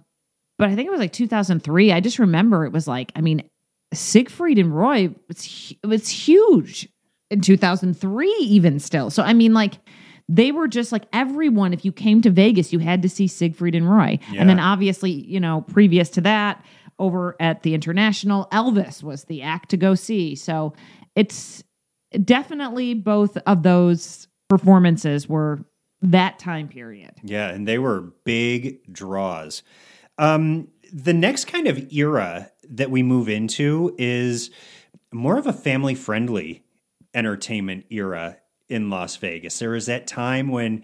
but 0.59 0.69
I 0.69 0.75
think 0.75 0.87
it 0.87 0.91
was 0.91 0.99
like 0.99 1.13
2003. 1.13 1.91
I 1.91 1.99
just 2.01 2.19
remember 2.19 2.65
it 2.65 2.71
was 2.71 2.87
like, 2.87 3.11
I 3.15 3.21
mean, 3.21 3.49
Siegfried 3.95 4.59
and 4.59 4.75
Roy 4.75 5.09
was 5.27 5.73
it 5.81 5.87
was 5.87 6.07
huge 6.07 6.87
in 7.31 7.41
2003 7.41 8.27
even 8.41 8.79
still. 8.79 9.09
So 9.09 9.23
I 9.23 9.33
mean 9.33 9.55
like 9.55 9.79
they 10.33 10.51
were 10.51 10.67
just 10.67 10.93
like 10.93 11.03
everyone 11.11 11.73
if 11.73 11.83
you 11.83 11.91
came 11.91 12.21
to 12.21 12.29
Vegas 12.29 12.71
you 12.71 12.79
had 12.79 13.01
to 13.01 13.09
see 13.09 13.27
Siegfried 13.27 13.75
and 13.75 13.89
Roy. 13.89 14.17
And 14.37 14.49
then 14.49 14.59
obviously, 14.59 15.11
you 15.11 15.39
know, 15.39 15.61
previous 15.67 16.09
to 16.11 16.21
that 16.21 16.63
over 16.99 17.35
at 17.39 17.63
the 17.63 17.73
International 17.73 18.47
Elvis 18.51 19.03
was 19.03 19.25
the 19.25 19.41
act 19.41 19.69
to 19.69 19.77
go 19.77 19.93
see. 19.93 20.35
So 20.35 20.73
it's 21.15 21.63
definitely 22.23 22.93
both 22.93 23.35
of 23.45 23.63
those 23.63 24.27
performances 24.47 25.27
were 25.27 25.65
that 26.01 26.39
time 26.39 26.67
period. 26.67 27.11
Yeah, 27.23 27.49
and 27.49 27.67
they 27.67 27.77
were 27.77 28.13
big 28.23 28.93
draws. 28.93 29.63
Um, 30.17 30.69
the 30.93 31.13
next 31.13 31.45
kind 31.45 31.67
of 31.67 31.91
era 31.91 32.51
that 32.69 32.89
we 32.89 33.03
move 33.03 33.27
into 33.27 33.95
is 33.97 34.49
more 35.11 35.37
of 35.37 35.47
a 35.47 35.53
family 35.53 35.95
friendly 35.95 36.63
entertainment 37.13 37.85
era 37.89 38.37
in 38.71 38.89
Las 38.89 39.17
Vegas. 39.17 39.59
There 39.59 39.71
was 39.71 39.85
that 39.87 40.07
time 40.07 40.49
when 40.49 40.83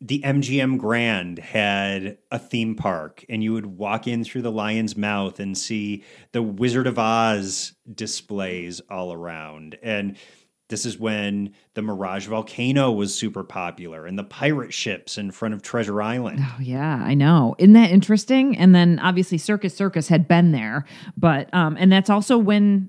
the 0.00 0.22
MGM 0.22 0.78
Grand 0.78 1.38
had 1.38 2.18
a 2.30 2.38
theme 2.38 2.74
park, 2.74 3.24
and 3.28 3.44
you 3.44 3.52
would 3.52 3.66
walk 3.66 4.06
in 4.06 4.24
through 4.24 4.42
the 4.42 4.50
lion's 4.50 4.96
mouth 4.96 5.38
and 5.38 5.56
see 5.56 6.04
the 6.32 6.42
Wizard 6.42 6.86
of 6.86 6.98
Oz 6.98 7.74
displays 7.94 8.80
all 8.90 9.12
around. 9.12 9.76
And 9.82 10.16
this 10.70 10.86
is 10.86 10.98
when 10.98 11.52
the 11.74 11.82
Mirage 11.82 12.28
Volcano 12.28 12.90
was 12.92 13.14
super 13.14 13.44
popular 13.44 14.06
and 14.06 14.18
the 14.18 14.24
pirate 14.24 14.72
ships 14.72 15.18
in 15.18 15.32
front 15.32 15.52
of 15.52 15.62
Treasure 15.62 16.00
Island. 16.00 16.38
Oh 16.40 16.56
yeah, 16.60 17.02
I 17.04 17.14
know. 17.14 17.54
Isn't 17.58 17.74
that 17.74 17.90
interesting? 17.90 18.56
And 18.56 18.74
then 18.74 18.98
obviously 19.00 19.36
Circus 19.36 19.76
Circus 19.76 20.08
had 20.08 20.26
been 20.26 20.52
there, 20.52 20.86
but 21.16 21.52
um, 21.52 21.76
and 21.78 21.92
that's 21.92 22.08
also 22.08 22.38
when 22.38 22.88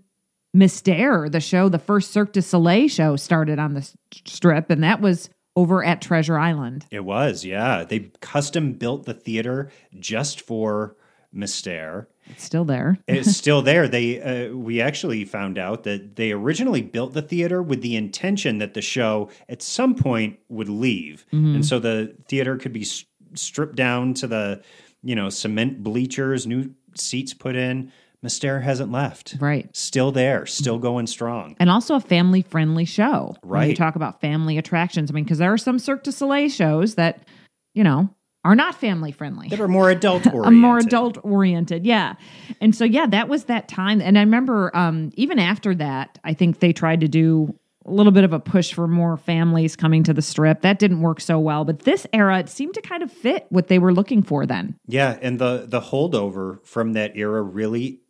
Mystère, 0.56 1.32
the 1.32 1.40
show, 1.40 1.70
the 1.70 1.80
first 1.80 2.12
Cirque 2.12 2.34
du 2.34 2.42
Soleil 2.42 2.88
show, 2.88 3.16
started 3.16 3.60
on 3.60 3.74
the 3.74 3.90
strip, 4.26 4.70
and 4.70 4.84
that 4.84 5.02
was 5.02 5.30
over 5.56 5.84
at 5.84 6.02
Treasure 6.02 6.38
Island. 6.38 6.86
It 6.92 7.06
was, 7.06 7.46
yeah. 7.46 7.84
They 7.84 8.12
custom 8.22 8.74
built 8.74 9.06
the 9.06 9.14
theater 9.14 9.72
just 10.00 10.42
for 10.42 10.96
Mystère. 11.36 12.08
It's 12.28 12.44
still 12.44 12.66
there. 12.66 12.98
It's 13.08 13.32
still 13.38 13.62
there. 13.62 13.88
They 13.88 14.22
uh, 14.22 14.56
we 14.56 14.82
actually 14.82 15.26
found 15.26 15.58
out 15.58 15.84
that 15.84 16.16
they 16.16 16.32
originally 16.32 16.82
built 16.82 17.14
the 17.14 17.22
theater 17.22 17.62
with 17.62 17.82
the 17.82 17.96
intention 17.96 18.58
that 18.60 18.74
the 18.74 18.82
show 18.82 19.30
at 19.50 19.62
some 19.62 19.96
point 19.96 20.40
would 20.50 20.70
leave, 20.70 21.26
and 21.32 21.66
so 21.66 21.80
the 21.80 22.16
theater 22.28 22.58
could 22.58 22.74
be 22.74 22.86
stripped 23.34 23.76
down 23.76 24.14
to 24.16 24.28
the 24.28 24.62
you 25.04 25.16
know 25.16 25.30
cement 25.30 25.84
bleachers, 25.84 26.46
new 26.46 26.74
seats 26.96 27.34
put 27.34 27.56
in. 27.56 27.92
Mystère 28.26 28.62
hasn't 28.62 28.92
left. 28.92 29.36
Right. 29.40 29.70
Still 29.76 30.12
there, 30.12 30.46
still 30.46 30.78
going 30.78 31.08
strong. 31.08 31.56
And 31.60 31.70
also 31.70 31.96
a 31.96 32.00
family 32.00 32.42
friendly 32.44 32.86
show. 32.86 33.36
When 33.44 33.68
you 33.70 33.76
talk 33.76 33.96
about 33.96 34.22
family 34.22 34.58
attractions. 34.58 35.10
I 35.10 35.14
mean, 35.14 35.24
because 35.24 35.40
there 35.40 35.52
are 35.52 35.58
some 35.58 35.80
Cirque 35.80 36.04
du 36.04 36.12
Soleil 36.12 36.50
shows 36.50 36.96
that, 36.96 37.28
you 37.74 37.84
know, 37.84 38.10
are 38.44 38.56
not 38.56 38.76
family 38.76 39.12
friendly. 39.12 39.48
That 39.50 39.60
are 39.60 39.68
more 39.68 39.90
adult 39.98 40.26
oriented. 40.28 40.54
more 40.54 40.78
adult 40.80 41.18
oriented 41.24 41.86
yeah 41.86 42.16
and 42.60 42.76
so 42.76 42.84
yeah 42.86 43.06
that 43.06 43.28
was 43.30 43.44
that 43.46 43.68
time 43.68 44.02
and 44.02 44.18
i 44.18 44.22
remember 44.22 44.76
um 44.76 45.12
even 45.14 45.38
after 45.38 45.76
that 45.76 46.18
i 46.24 46.34
think 46.34 46.60
they 46.60 46.74
tried 46.74 47.02
to 47.02 47.08
do 47.08 47.56
a 47.86 47.92
little 47.92 48.12
bit 48.12 48.24
of 48.24 48.34
a 48.34 48.40
push 48.40 48.74
for 48.74 48.88
more 48.88 49.16
families 49.18 49.76
coming 49.76 50.02
to 50.04 50.14
the 50.14 50.24
strip 50.24 50.62
that 50.62 50.80
didn't 50.80 51.02
work 51.02 51.22
so 51.22 51.38
well 51.40 51.66
but 51.66 51.82
this 51.82 52.08
era 52.14 52.40
it 52.40 52.50
seemed 52.50 52.74
to 52.74 52.82
kind 52.82 53.04
of 53.04 53.12
fit 53.12 53.46
what 53.50 53.68
they 53.68 53.78
were 53.78 53.94
looking 53.94 54.24
for 54.24 54.48
then 54.48 54.76
Yeah, 54.88 55.20
and 55.22 55.38
the 55.38 55.66
the 55.68 55.80
holdover 55.82 56.66
from 56.66 56.94
that 56.94 57.16
era 57.16 57.44
really 57.44 58.01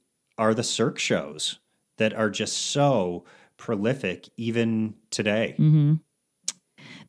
are 0.42 0.56
the 0.56 0.64
Cirque 0.64 0.98
shows 0.98 1.60
that 2.00 2.14
are 2.16 2.32
just 2.32 2.58
so 2.58 3.24
prolific 3.58 4.28
even 4.38 4.96
today. 5.12 5.56
Mm-hmm. 5.60 5.94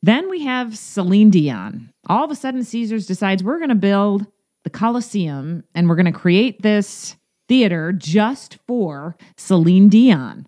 then 0.03 0.29
we 0.29 0.45
have 0.45 0.77
celine 0.77 1.31
dion. 1.31 1.91
All 2.09 2.25
of 2.25 2.31
a 2.31 2.37
sudden 2.37 2.63
caesars 2.63 3.07
decides 3.07 3.43
we're 3.43 3.57
going 3.57 3.71
to 3.71 3.75
build 3.75 4.27
the 4.65 4.71
coliseum 4.71 5.65
and 5.75 5.89
we're 5.89 5.97
going 5.97 6.13
to 6.13 6.13
create 6.13 6.61
this 6.61 7.17
theater 7.49 7.91
just 7.91 8.59
for 8.67 9.17
celine 9.39 9.89
dion. 9.89 10.47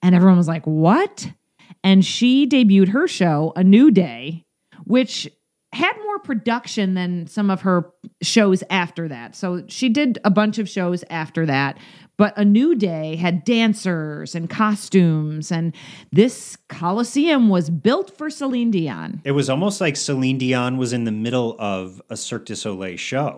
And 0.00 0.14
everyone 0.14 0.38
was 0.38 0.48
like 0.48 0.64
what? 0.64 1.30
And 1.84 2.02
she 2.02 2.48
debuted 2.48 2.88
her 2.88 3.06
show 3.06 3.52
a 3.54 3.62
new 3.62 3.90
day 3.90 4.46
which 4.84 5.30
had 5.72 5.92
more 6.04 6.18
production 6.18 6.94
than 6.94 7.26
some 7.26 7.50
of 7.50 7.62
her 7.62 7.90
shows 8.20 8.62
after 8.68 9.08
that. 9.08 9.34
So 9.34 9.64
she 9.68 9.88
did 9.88 10.18
a 10.24 10.30
bunch 10.30 10.58
of 10.58 10.68
shows 10.68 11.02
after 11.08 11.46
that 11.46 11.78
but 12.22 12.38
a 12.38 12.44
new 12.44 12.76
day 12.76 13.16
had 13.16 13.42
dancers 13.42 14.36
and 14.36 14.48
costumes 14.48 15.50
and 15.50 15.74
this 16.12 16.56
coliseum 16.68 17.48
was 17.48 17.68
built 17.68 18.16
for 18.16 18.30
celine 18.30 18.70
dion. 18.70 19.20
It 19.24 19.32
was 19.32 19.50
almost 19.50 19.80
like 19.80 19.96
Celine 19.96 20.38
Dion 20.38 20.76
was 20.76 20.92
in 20.92 21.02
the 21.02 21.10
middle 21.10 21.56
of 21.58 22.00
a 22.10 22.16
Cirque 22.16 22.46
du 22.46 22.54
Soleil 22.54 22.96
show. 22.96 23.34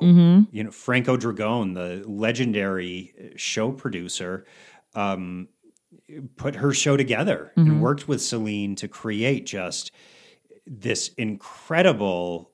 You 0.53 0.65
know, 0.65 0.71
Franco 0.71 1.17
Dragone, 1.17 1.73
the 1.73 2.07
legendary 2.07 3.15
uh, 3.19 3.29
show 3.37 3.73
producer, 3.73 4.45
um, 4.95 5.49
put 6.37 6.57
her 6.57 6.75
show 6.75 6.99
together 6.99 7.53
and 7.57 7.81
worked 7.81 8.07
with 8.07 8.21
Celine 8.21 8.77
to 8.77 8.87
create 8.87 9.47
just 9.47 9.93
this 10.67 11.09
incredible, 11.17 12.51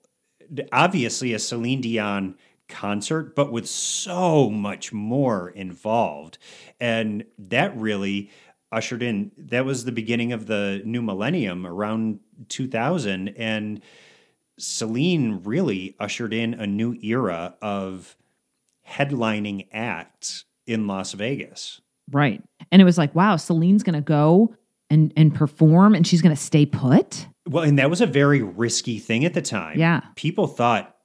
obviously 0.70 1.34
a 1.34 1.40
Celine 1.40 1.80
Dion 1.80 2.36
concert, 2.70 3.34
but 3.34 3.52
with 3.52 3.68
so 3.68 4.48
much 4.48 4.92
more 4.92 5.50
involved. 5.50 6.38
And 6.80 7.24
that 7.38 7.76
really 7.76 8.30
ushered 8.72 9.02
in, 9.02 9.32
that 9.36 9.64
was 9.64 9.84
the 9.84 9.92
beginning 9.92 10.32
of 10.32 10.46
the 10.46 10.80
new 10.84 11.02
millennium 11.02 11.66
around 11.66 12.20
2000. 12.48 13.28
And 13.30 13.82
Celine 14.58 15.42
really 15.44 15.96
ushered 15.98 16.32
in 16.32 16.54
a 16.54 16.66
new 16.66 16.94
era 17.02 17.54
of 17.60 18.16
headlining 18.88 19.66
acts 19.72 20.44
in 20.66 20.86
Las 20.86 21.12
Vegas. 21.12 21.80
Right. 22.10 22.42
And 22.70 22.80
it 22.80 22.84
was 22.84 22.98
like, 22.98 23.14
wow, 23.14 23.36
Celine's 23.36 23.82
going 23.82 23.94
to 23.94 24.00
go 24.00 24.54
and 24.90 25.12
and 25.16 25.34
perform 25.34 25.94
and 25.94 26.06
she's 26.06 26.20
going 26.20 26.34
to 26.34 26.40
stay 26.40 26.66
put. 26.66 27.26
Well, 27.48 27.64
and 27.64 27.78
that 27.78 27.88
was 27.88 28.00
a 28.00 28.06
very 28.06 28.42
risky 28.42 28.98
thing 28.98 29.24
at 29.24 29.34
the 29.34 29.42
time. 29.42 29.78
Yeah. 29.78 30.02
People 30.16 30.46
thought 30.46 30.96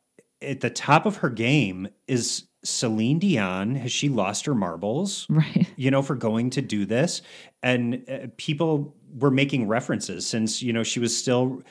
at 0.46 0.62
the 0.62 0.70
top 0.70 1.06
of 1.06 1.18
her 1.18 1.30
game 1.30 1.88
is 2.08 2.46
Celine 2.64 3.20
Dion. 3.20 3.76
Has 3.76 3.92
she 3.92 4.10
lost 4.10 4.46
her 4.46 4.56
marbles? 4.56 5.28
Right. 5.30 5.68
you 5.76 5.92
know, 5.92 6.02
for 6.02 6.16
going 6.16 6.50
to 6.52 6.62
do 6.62 6.86
this. 6.86 7.22
And 7.62 8.04
uh, 8.10 8.28
people 8.38 8.96
were 9.18 9.32
making 9.32 9.68
references 9.68 10.26
since, 10.26 10.62
you 10.62 10.74
know, 10.74 10.84
she 10.84 11.00
was 11.00 11.16
still 11.18 11.62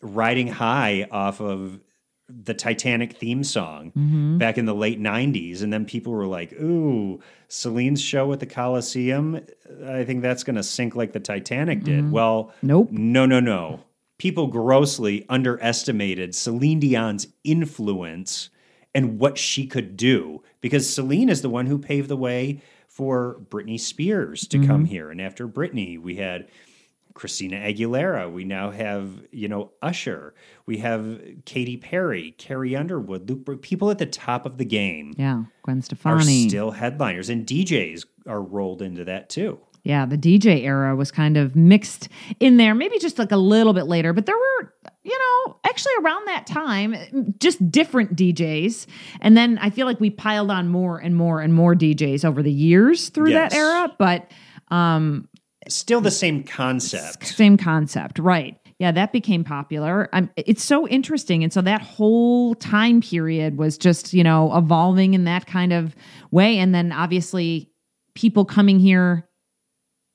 riding 0.00 0.46
high 0.48 1.06
off 1.10 1.40
of 1.40 1.80
the 2.28 2.52
Titanic 2.52 3.14
theme 3.16 3.42
song 3.42 4.36
back 4.38 4.58
in 4.58 4.66
the 4.66 4.74
late 4.74 5.00
90s. 5.00 5.62
And 5.62 5.72
then 5.72 5.86
people 5.86 6.12
were 6.12 6.26
like, 6.26 6.52
ooh, 6.54 7.20
Celine's 7.48 8.02
show 8.02 8.30
at 8.34 8.40
the 8.40 8.46
Coliseum, 8.46 9.40
I 9.86 10.04
think 10.04 10.20
that's 10.20 10.44
going 10.44 10.56
to 10.56 10.62
sink 10.62 10.94
like 10.94 11.12
the 11.12 11.20
Titanic 11.20 11.84
did. 11.84 12.12
Well, 12.12 12.52
Nope. 12.60 12.90
no, 12.90 13.24
no, 13.24 13.40
no. 13.40 13.80
People 14.18 14.48
grossly 14.48 15.24
underestimated 15.28 16.34
Celine 16.34 16.80
Dion's 16.80 17.28
influence 17.44 18.50
and 18.94 19.18
what 19.18 19.38
she 19.38 19.66
could 19.66 19.96
do 19.96 20.42
because 20.60 20.92
Celine 20.92 21.28
is 21.28 21.42
the 21.42 21.48
one 21.48 21.66
who 21.66 21.78
paved 21.78 22.08
the 22.08 22.16
way 22.16 22.60
for 22.88 23.40
Britney 23.48 23.78
Spears 23.78 24.46
to 24.48 24.58
come 24.58 24.82
mm-hmm. 24.82 24.84
here. 24.86 25.10
And 25.10 25.20
after 25.20 25.46
Britney, 25.46 26.00
we 26.00 26.16
had 26.16 26.48
Christina 27.14 27.56
Aguilera. 27.56 28.30
We 28.32 28.44
now 28.44 28.70
have, 28.70 29.10
you 29.30 29.48
know, 29.48 29.72
Usher. 29.82 30.34
We 30.66 30.78
have 30.78 31.20
Katy 31.44 31.76
Perry, 31.76 32.34
Carrie 32.38 32.76
Underwood, 32.76 33.28
Luke. 33.28 33.60
People 33.60 33.90
at 33.90 33.98
the 33.98 34.06
top 34.06 34.46
of 34.46 34.56
the 34.56 34.64
game 34.64 35.14
Yeah. 35.16 35.44
Gwen 35.62 35.82
Stefani 35.82 36.46
are 36.46 36.48
still 36.48 36.70
headliners, 36.70 37.28
and 37.28 37.46
DJs 37.46 38.04
are 38.26 38.42
rolled 38.42 38.82
into 38.82 39.04
that 39.04 39.28
too. 39.28 39.58
Yeah, 39.84 40.04
the 40.06 40.18
DJ 40.18 40.64
era 40.64 40.94
was 40.96 41.10
kind 41.10 41.36
of 41.36 41.56
mixed 41.56 42.08
in 42.40 42.56
there, 42.58 42.74
maybe 42.74 42.98
just 42.98 43.18
like 43.18 43.32
a 43.32 43.36
little 43.36 43.72
bit 43.72 43.84
later, 43.86 44.12
but 44.12 44.26
there 44.26 44.36
were, 44.36 44.74
you 45.02 45.16
know, 45.18 45.56
actually 45.64 45.92
around 46.00 46.26
that 46.26 46.46
time, 46.46 47.34
just 47.38 47.70
different 47.70 48.14
DJs. 48.16 48.86
And 49.20 49.36
then 49.36 49.56
I 49.58 49.70
feel 49.70 49.86
like 49.86 50.00
we 50.00 50.10
piled 50.10 50.50
on 50.50 50.68
more 50.68 50.98
and 50.98 51.16
more 51.16 51.40
and 51.40 51.54
more 51.54 51.74
DJs 51.74 52.24
over 52.24 52.42
the 52.42 52.52
years 52.52 53.08
through 53.08 53.30
Yes. 53.30 53.52
that 53.52 53.58
era, 53.58 53.94
but 53.98 54.30
um 54.74 55.28
Still 55.68 56.00
the 56.00 56.10
same 56.10 56.44
concept. 56.44 57.26
same 57.26 57.56
concept, 57.56 58.18
right? 58.18 58.56
Yeah, 58.78 58.92
that 58.92 59.12
became 59.12 59.42
popular. 59.44 60.08
Um, 60.12 60.30
it's 60.36 60.62
so 60.62 60.86
interesting, 60.88 61.42
and 61.42 61.52
so 61.52 61.60
that 61.62 61.82
whole 61.82 62.54
time 62.54 63.00
period 63.00 63.58
was 63.58 63.76
just 63.76 64.14
you 64.14 64.22
know 64.24 64.56
evolving 64.56 65.14
in 65.14 65.24
that 65.24 65.46
kind 65.46 65.72
of 65.72 65.94
way, 66.30 66.58
and 66.58 66.74
then 66.74 66.92
obviously 66.92 67.70
people 68.14 68.44
coming 68.44 68.78
here 68.78 69.27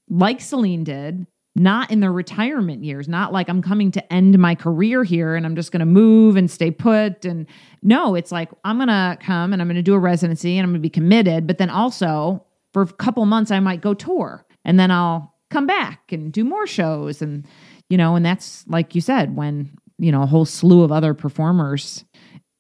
like 0.10 0.42
Celine 0.42 0.84
did, 0.84 1.26
not 1.56 1.92
in 1.92 2.00
their 2.00 2.12
retirement 2.12 2.84
years, 2.84 3.08
not 3.08 3.32
like 3.32 3.48
I'm 3.48 3.62
coming 3.62 3.92
to 3.92 4.14
end 4.14 4.38
my 4.40 4.56
career 4.56 5.04
here 5.04 5.36
and 5.36 5.46
I'm 5.46 5.56
just 5.56 5.72
going 5.72 5.82
to 5.82 5.86
move 5.86 6.36
and 6.36 6.50
stay 6.50 6.72
put. 6.72 7.26
And 7.26 7.46
no, 7.82 8.16
it's 8.16 8.32
like 8.32 8.50
I'm 8.64 8.78
going 8.78 8.88
to 8.88 9.18
come 9.22 9.54
and 9.54 9.62
I'm 9.62 9.68
going 9.68 9.76
to 9.76 9.84
do 9.84 9.94
a 9.94 10.00
residency 10.00 10.58
and 10.58 10.66
I'm 10.66 10.72
going 10.72 10.82
to 10.82 10.86
be 10.86 10.90
committed. 10.90 11.46
But 11.46 11.60
then 11.60 11.70
also 11.70 12.46
for 12.74 12.82
a 12.82 12.88
couple 12.88 13.24
months, 13.26 13.52
I 13.52 13.60
might 13.60 13.82
go 13.82 13.94
tour 13.94 14.46
and 14.66 14.80
then 14.80 14.90
I'll 14.90 15.36
come 15.52 15.68
back 15.68 16.12
and 16.12 16.34
do 16.34 16.44
more 16.44 16.66
shows. 16.66 17.22
And, 17.22 17.46
you 17.90 17.98
know, 17.98 18.16
and 18.16 18.26
that's 18.26 18.66
like 18.68 18.96
you 18.96 19.02
said, 19.02 19.36
when, 19.36 19.78
you 20.00 20.12
know, 20.12 20.24
a 20.24 20.28
whole 20.28 20.46
slew 20.46 20.82
of 20.84 20.92
other 20.92 21.14
performers 21.14 22.04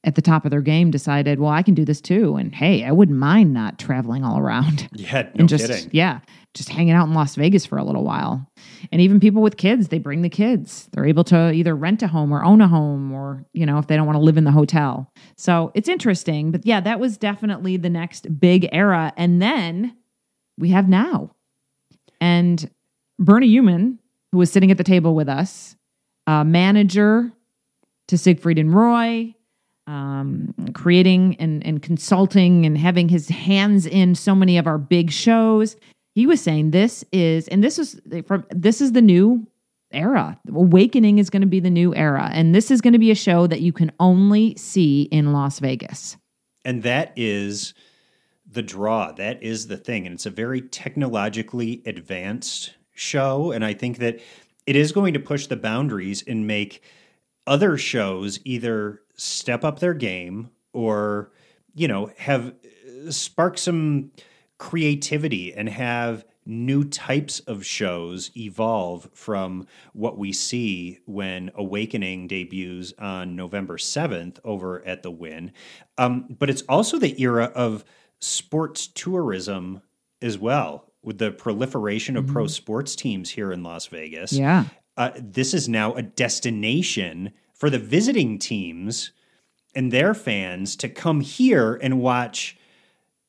at 0.03 0.13
the 0.15 0.21
top 0.21 0.45
of 0.45 0.51
their 0.51 0.61
game 0.61 0.91
decided, 0.91 1.39
well, 1.39 1.49
I 1.49 1.63
can 1.63 1.73
do 1.73 1.85
this 1.85 2.01
too. 2.01 2.35
And 2.35 2.53
hey, 2.53 2.83
I 2.83 2.91
wouldn't 2.91 3.17
mind 3.17 3.53
not 3.53 3.79
traveling 3.79 4.23
all 4.23 4.37
around 4.37 4.87
Yeah, 4.93 5.21
no 5.23 5.29
and 5.39 5.49
just 5.49 5.67
kidding. 5.67 5.89
yeah 5.91 6.19
just 6.53 6.69
hanging 6.69 6.93
out 6.93 7.07
in 7.07 7.13
las 7.13 7.35
vegas 7.35 7.65
for 7.65 7.77
a 7.77 7.83
little 7.83 8.03
while. 8.03 8.47
And 8.91 9.01
even 9.01 9.19
people 9.19 9.41
with 9.41 9.57
kids 9.57 9.87
they 9.87 9.99
bring 9.99 10.21
the 10.21 10.29
kids. 10.29 10.89
They're 10.91 11.05
able 11.05 11.23
to 11.25 11.51
either 11.51 11.75
rent 11.75 12.03
a 12.03 12.07
home 12.07 12.31
or 12.31 12.43
own 12.43 12.61
a 12.61 12.67
home 12.67 13.11
or 13.11 13.45
you 13.53 13.65
know 13.65 13.79
if 13.79 13.87
they 13.87 13.95
don't 13.95 14.05
want 14.05 14.17
to 14.17 14.23
live 14.23 14.37
in 14.37 14.43
the 14.43 14.51
hotel. 14.51 15.11
So 15.37 15.71
it's 15.73 15.89
interesting 15.89 16.51
but 16.51 16.65
yeah 16.65 16.79
that 16.81 16.99
was 16.99 17.17
definitely 17.17 17.77
the 17.77 17.89
next 17.89 18.39
big 18.39 18.69
era. 18.71 19.13
And 19.17 19.41
then 19.41 19.95
we 20.57 20.69
have 20.69 20.87
now. 20.87 21.31
And 22.21 22.69
bernie 23.19 23.49
Yuman, 23.49 23.97
who 24.31 24.37
was 24.37 24.51
sitting 24.51 24.71
at 24.71 24.77
the 24.77 24.83
table 24.83 25.15
with 25.15 25.29
us 25.29 25.75
uh, 26.27 26.43
manager 26.43 27.31
to 28.07 28.17
siegfried 28.17 28.59
and 28.59 28.73
roy 28.73 29.33
um, 29.87 30.53
creating 30.73 31.35
and, 31.39 31.65
and 31.65 31.81
consulting 31.81 32.65
and 32.65 32.77
having 32.77 33.09
his 33.09 33.29
hands 33.29 33.85
in 33.85 34.15
so 34.15 34.33
many 34.35 34.57
of 34.57 34.67
our 34.67 34.77
big 34.77 35.11
shows. 35.11 35.75
He 36.13 36.27
was 36.27 36.41
saying 36.41 36.71
this 36.71 37.03
is, 37.11 37.47
and 37.47 37.63
this 37.63 37.79
is 37.79 37.99
from 38.25 38.45
this 38.49 38.81
is 38.81 38.91
the 38.91 39.01
new 39.01 39.47
era. 39.91 40.39
Awakening 40.47 41.19
is 41.19 41.29
going 41.29 41.41
to 41.41 41.47
be 41.47 41.59
the 41.59 41.69
new 41.69 41.93
era, 41.95 42.29
and 42.33 42.53
this 42.53 42.71
is 42.71 42.81
going 42.81 42.93
to 42.93 42.99
be 42.99 43.11
a 43.11 43.15
show 43.15 43.47
that 43.47 43.61
you 43.61 43.73
can 43.73 43.91
only 43.99 44.55
see 44.55 45.03
in 45.03 45.33
Las 45.33 45.59
Vegas. 45.59 46.17
And 46.65 46.83
that 46.83 47.13
is 47.15 47.73
the 48.49 48.61
draw. 48.61 49.11
That 49.11 49.41
is 49.43 49.67
the 49.67 49.77
thing. 49.77 50.05
And 50.05 50.15
it's 50.15 50.25
a 50.25 50.31
very 50.31 50.61
technologically 50.61 51.81
advanced 51.85 52.75
show. 52.93 53.51
And 53.51 53.65
I 53.65 53.73
think 53.73 53.97
that 53.97 54.19
it 54.65 54.75
is 54.75 54.91
going 54.91 55.13
to 55.13 55.19
push 55.19 55.47
the 55.47 55.57
boundaries 55.57 56.23
and 56.25 56.47
make 56.47 56.81
other 57.45 57.77
shows 57.77 58.39
either 58.45 59.01
step 59.15 59.63
up 59.63 59.79
their 59.79 59.93
game 59.93 60.49
or, 60.71 61.31
you 61.73 61.87
know, 61.87 62.11
have 62.17 62.53
uh, 63.07 63.11
spark 63.11 63.57
some 63.57 64.11
creativity 64.57 65.53
and 65.53 65.69
have 65.69 66.25
new 66.45 66.83
types 66.83 67.39
of 67.41 67.65
shows 67.65 68.31
evolve 68.35 69.09
from 69.13 69.65
what 69.93 70.17
we 70.17 70.33
see 70.33 70.99
when 71.05 71.49
Awakening 71.55 72.27
debuts 72.27 72.93
on 72.99 73.35
November 73.35 73.77
7th 73.77 74.39
over 74.43 74.85
at 74.85 75.03
the 75.03 75.11
Wynn. 75.11 75.53
Um, 75.97 76.35
but 76.37 76.49
it's 76.49 76.63
also 76.63 76.99
the 76.99 77.19
era 77.21 77.45
of 77.55 77.85
sports 78.19 78.87
tourism 78.87 79.81
as 80.21 80.37
well, 80.37 80.91
with 81.01 81.17
the 81.17 81.31
proliferation 81.31 82.15
of 82.17 82.27
pro 82.27 82.47
sports 82.47 82.95
teams 82.95 83.29
here 83.29 83.51
in 83.51 83.63
Las 83.63 83.87
Vegas. 83.87 84.33
Yeah, 84.33 84.65
Uh, 84.95 85.11
this 85.17 85.53
is 85.53 85.67
now 85.67 85.93
a 85.93 86.01
destination 86.01 87.31
for 87.53 87.69
the 87.69 87.79
visiting 87.79 88.37
teams 88.37 89.11
and 89.75 89.91
their 89.91 90.13
fans 90.13 90.75
to 90.77 90.89
come 90.89 91.21
here 91.21 91.75
and 91.81 91.99
watch 91.99 92.57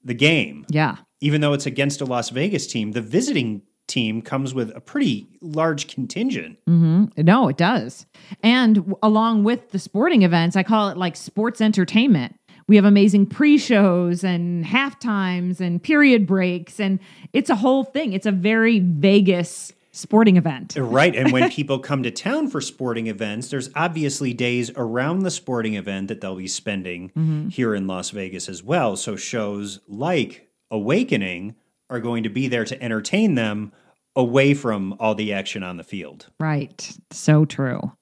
the 0.04 0.14
game 0.14 0.66
yeah, 0.68 0.96
even 1.24 1.40
though 1.40 1.54
it's 1.54 1.64
against 1.64 2.02
a 2.02 2.04
Las 2.04 2.28
Vegas 2.28 2.66
team, 2.66 2.92
the 2.92 3.00
visiting 3.00 3.62
team 3.86 4.20
comes 4.20 4.52
with 4.52 4.70
a 4.76 4.80
pretty 4.80 5.26
large 5.40 5.88
contingent. 5.88 6.58
hmm 6.66 7.06
No, 7.16 7.48
it 7.48 7.56
does. 7.56 8.04
And 8.42 8.94
along 9.02 9.44
with 9.44 9.70
the 9.70 9.78
sporting 9.78 10.22
events, 10.22 10.54
I 10.54 10.62
call 10.62 10.90
it 10.90 10.98
like 10.98 11.16
sports 11.16 11.62
entertainment. 11.62 12.38
We 12.66 12.76
have 12.76 12.84
amazing 12.84 13.26
pre-shows 13.26 14.22
and 14.22 14.66
half 14.66 14.98
times 14.98 15.60
and 15.62 15.82
period 15.82 16.26
breaks, 16.26 16.78
and 16.78 16.98
it's 17.32 17.48
a 17.50 17.56
whole 17.56 17.84
thing. 17.84 18.12
It's 18.12 18.26
a 18.26 18.32
very 18.32 18.80
Vegas 18.80 19.72
sporting 19.92 20.36
event. 20.36 20.74
Right. 20.76 21.14
And 21.14 21.32
when 21.32 21.50
people 21.58 21.78
come 21.78 22.02
to 22.02 22.10
town 22.10 22.48
for 22.48 22.60
sporting 22.60 23.06
events, 23.06 23.48
there's 23.48 23.70
obviously 23.74 24.34
days 24.34 24.70
around 24.76 25.20
the 25.20 25.30
sporting 25.30 25.74
event 25.74 26.08
that 26.08 26.20
they'll 26.20 26.36
be 26.36 26.48
spending 26.48 27.48
here 27.50 27.74
in 27.74 27.86
Las 27.86 28.10
Vegas 28.10 28.48
as 28.48 28.62
well. 28.62 28.96
So 28.96 29.14
shows 29.14 29.80
like 29.88 30.43
Awakening 30.70 31.54
are 31.90 32.00
going 32.00 32.22
to 32.22 32.28
be 32.28 32.48
there 32.48 32.64
to 32.64 32.82
entertain 32.82 33.34
them 33.34 33.72
away 34.16 34.54
from 34.54 34.94
all 34.98 35.14
the 35.14 35.32
action 35.32 35.62
on 35.62 35.76
the 35.76 35.84
field. 35.84 36.28
Right. 36.38 36.96
So 37.10 37.44
true. 37.44 37.92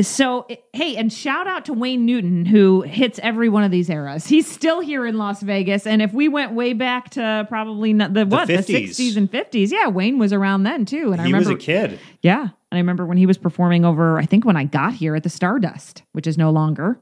So, 0.00 0.46
hey, 0.72 0.96
and 0.96 1.12
shout 1.12 1.46
out 1.46 1.66
to 1.66 1.74
Wayne 1.74 2.06
Newton, 2.06 2.46
who 2.46 2.80
hits 2.82 3.20
every 3.22 3.50
one 3.50 3.64
of 3.64 3.70
these 3.70 3.90
eras. 3.90 4.26
He's 4.26 4.50
still 4.50 4.80
here 4.80 5.04
in 5.04 5.18
Las 5.18 5.42
Vegas. 5.42 5.86
And 5.86 6.00
if 6.00 6.14
we 6.14 6.26
went 6.26 6.52
way 6.52 6.72
back 6.72 7.10
to 7.10 7.44
probably 7.50 7.92
not 7.92 8.14
the, 8.14 8.24
what, 8.24 8.46
the 8.46 8.54
60s 8.54 9.16
and 9.16 9.30
50s, 9.30 9.70
yeah, 9.70 9.88
Wayne 9.88 10.18
was 10.18 10.32
around 10.32 10.62
then 10.62 10.86
too. 10.86 11.12
And 11.12 11.20
I 11.20 11.26
he 11.26 11.32
remember, 11.32 11.54
was 11.54 11.62
a 11.62 11.66
kid. 11.66 11.98
yeah. 12.22 12.40
And 12.42 12.50
I 12.72 12.78
remember 12.78 13.04
when 13.04 13.18
he 13.18 13.26
was 13.26 13.36
performing 13.36 13.84
over, 13.84 14.16
I 14.16 14.24
think 14.24 14.46
when 14.46 14.56
I 14.56 14.64
got 14.64 14.94
here 14.94 15.16
at 15.16 15.22
the 15.22 15.28
Stardust, 15.28 16.02
which 16.12 16.26
is 16.26 16.38
no 16.38 16.50
longer. 16.50 16.98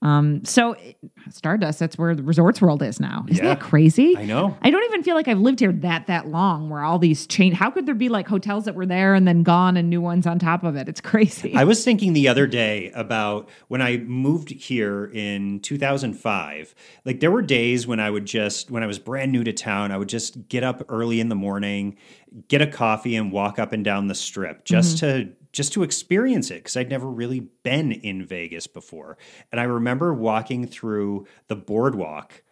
Um, 0.00 0.44
so 0.44 0.76
Stardust, 1.30 1.80
that's 1.80 1.98
where 1.98 2.14
the 2.14 2.22
Resorts 2.22 2.62
World 2.62 2.82
is 2.82 3.00
now. 3.00 3.24
Isn't 3.28 3.44
Yeah. 3.44 3.54
that 3.54 3.60
crazy? 3.60 4.16
I 4.16 4.24
know. 4.24 4.56
I 4.62 4.70
don't 4.70 4.84
even 4.84 5.02
feel 5.02 5.16
like 5.16 5.26
I've 5.26 5.40
lived 5.40 5.58
here 5.58 5.72
that 5.72 6.06
that 6.06 6.28
long 6.28 6.70
where 6.70 6.82
all 6.82 7.00
these 7.00 7.26
change 7.26 7.54
how 7.56 7.70
could 7.70 7.84
there 7.86 7.96
be 7.96 8.08
like 8.08 8.28
hotels 8.28 8.64
that 8.66 8.76
were 8.76 8.86
there 8.86 9.14
and 9.14 9.26
then 9.26 9.42
gone 9.42 9.76
and 9.76 9.90
new 9.90 10.00
ones 10.00 10.24
on 10.26 10.38
top 10.38 10.62
of 10.62 10.76
it? 10.76 10.88
It's 10.88 11.00
crazy. 11.00 11.52
I 11.54 11.64
was 11.64 11.84
thinking 11.84 12.12
the 12.12 12.28
other 12.28 12.46
day 12.46 12.92
about 12.94 13.48
when 13.66 13.82
I 13.82 13.96
moved 13.98 14.50
here 14.50 15.06
in 15.12 15.58
2005. 15.60 16.74
Like 17.04 17.18
there 17.20 17.30
were 17.32 17.42
days 17.42 17.86
when 17.86 17.98
I 17.98 18.08
would 18.10 18.24
just 18.26 18.70
when 18.70 18.82
I 18.82 18.86
was 18.86 18.98
brand 19.00 19.32
new 19.32 19.42
to 19.44 19.52
town, 19.52 19.90
I 19.90 19.96
would 19.98 20.08
just 20.08 20.48
get 20.48 20.62
up 20.62 20.84
early 20.88 21.18
in 21.18 21.28
the 21.28 21.34
morning, 21.34 21.96
get 22.46 22.62
a 22.62 22.66
coffee 22.66 23.16
and 23.16 23.32
walk 23.32 23.58
up 23.58 23.72
and 23.72 23.84
down 23.84 24.06
the 24.06 24.14
strip 24.14 24.64
just 24.64 24.98
to 24.98 25.30
just 25.52 25.72
to 25.74 25.82
experience 25.82 26.50
it 26.50 26.56
because 26.56 26.76
I'd 26.76 26.90
never 26.90 27.08
really 27.08 27.40
been 27.62 27.92
in 27.92 28.24
Vegas 28.24 28.66
before. 28.66 29.18
And 29.50 29.60
I 29.60 29.64
remember 29.64 30.12
walking 30.14 30.66
through 30.66 31.26
the 31.48 31.56
boardwalk 31.56 32.42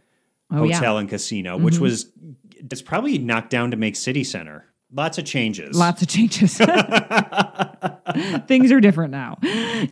Oh, 0.50 0.62
yeah. 0.62 0.76
hotel 0.76 0.98
and 0.98 1.08
casino, 1.08 1.56
which 1.56 1.74
mm-hmm. 1.74 1.82
was 1.82 2.12
it's 2.54 2.82
probably 2.82 3.18
knocked 3.18 3.50
down 3.50 3.72
to 3.72 3.76
make 3.76 3.96
City 3.96 4.22
Center. 4.22 4.66
Lots 4.92 5.18
of 5.18 5.24
changes. 5.24 5.76
Lots 5.76 6.00
of 6.00 6.08
changes. 6.08 6.56
Things 8.46 8.70
are 8.72 8.80
different 8.80 9.10
now. 9.10 9.36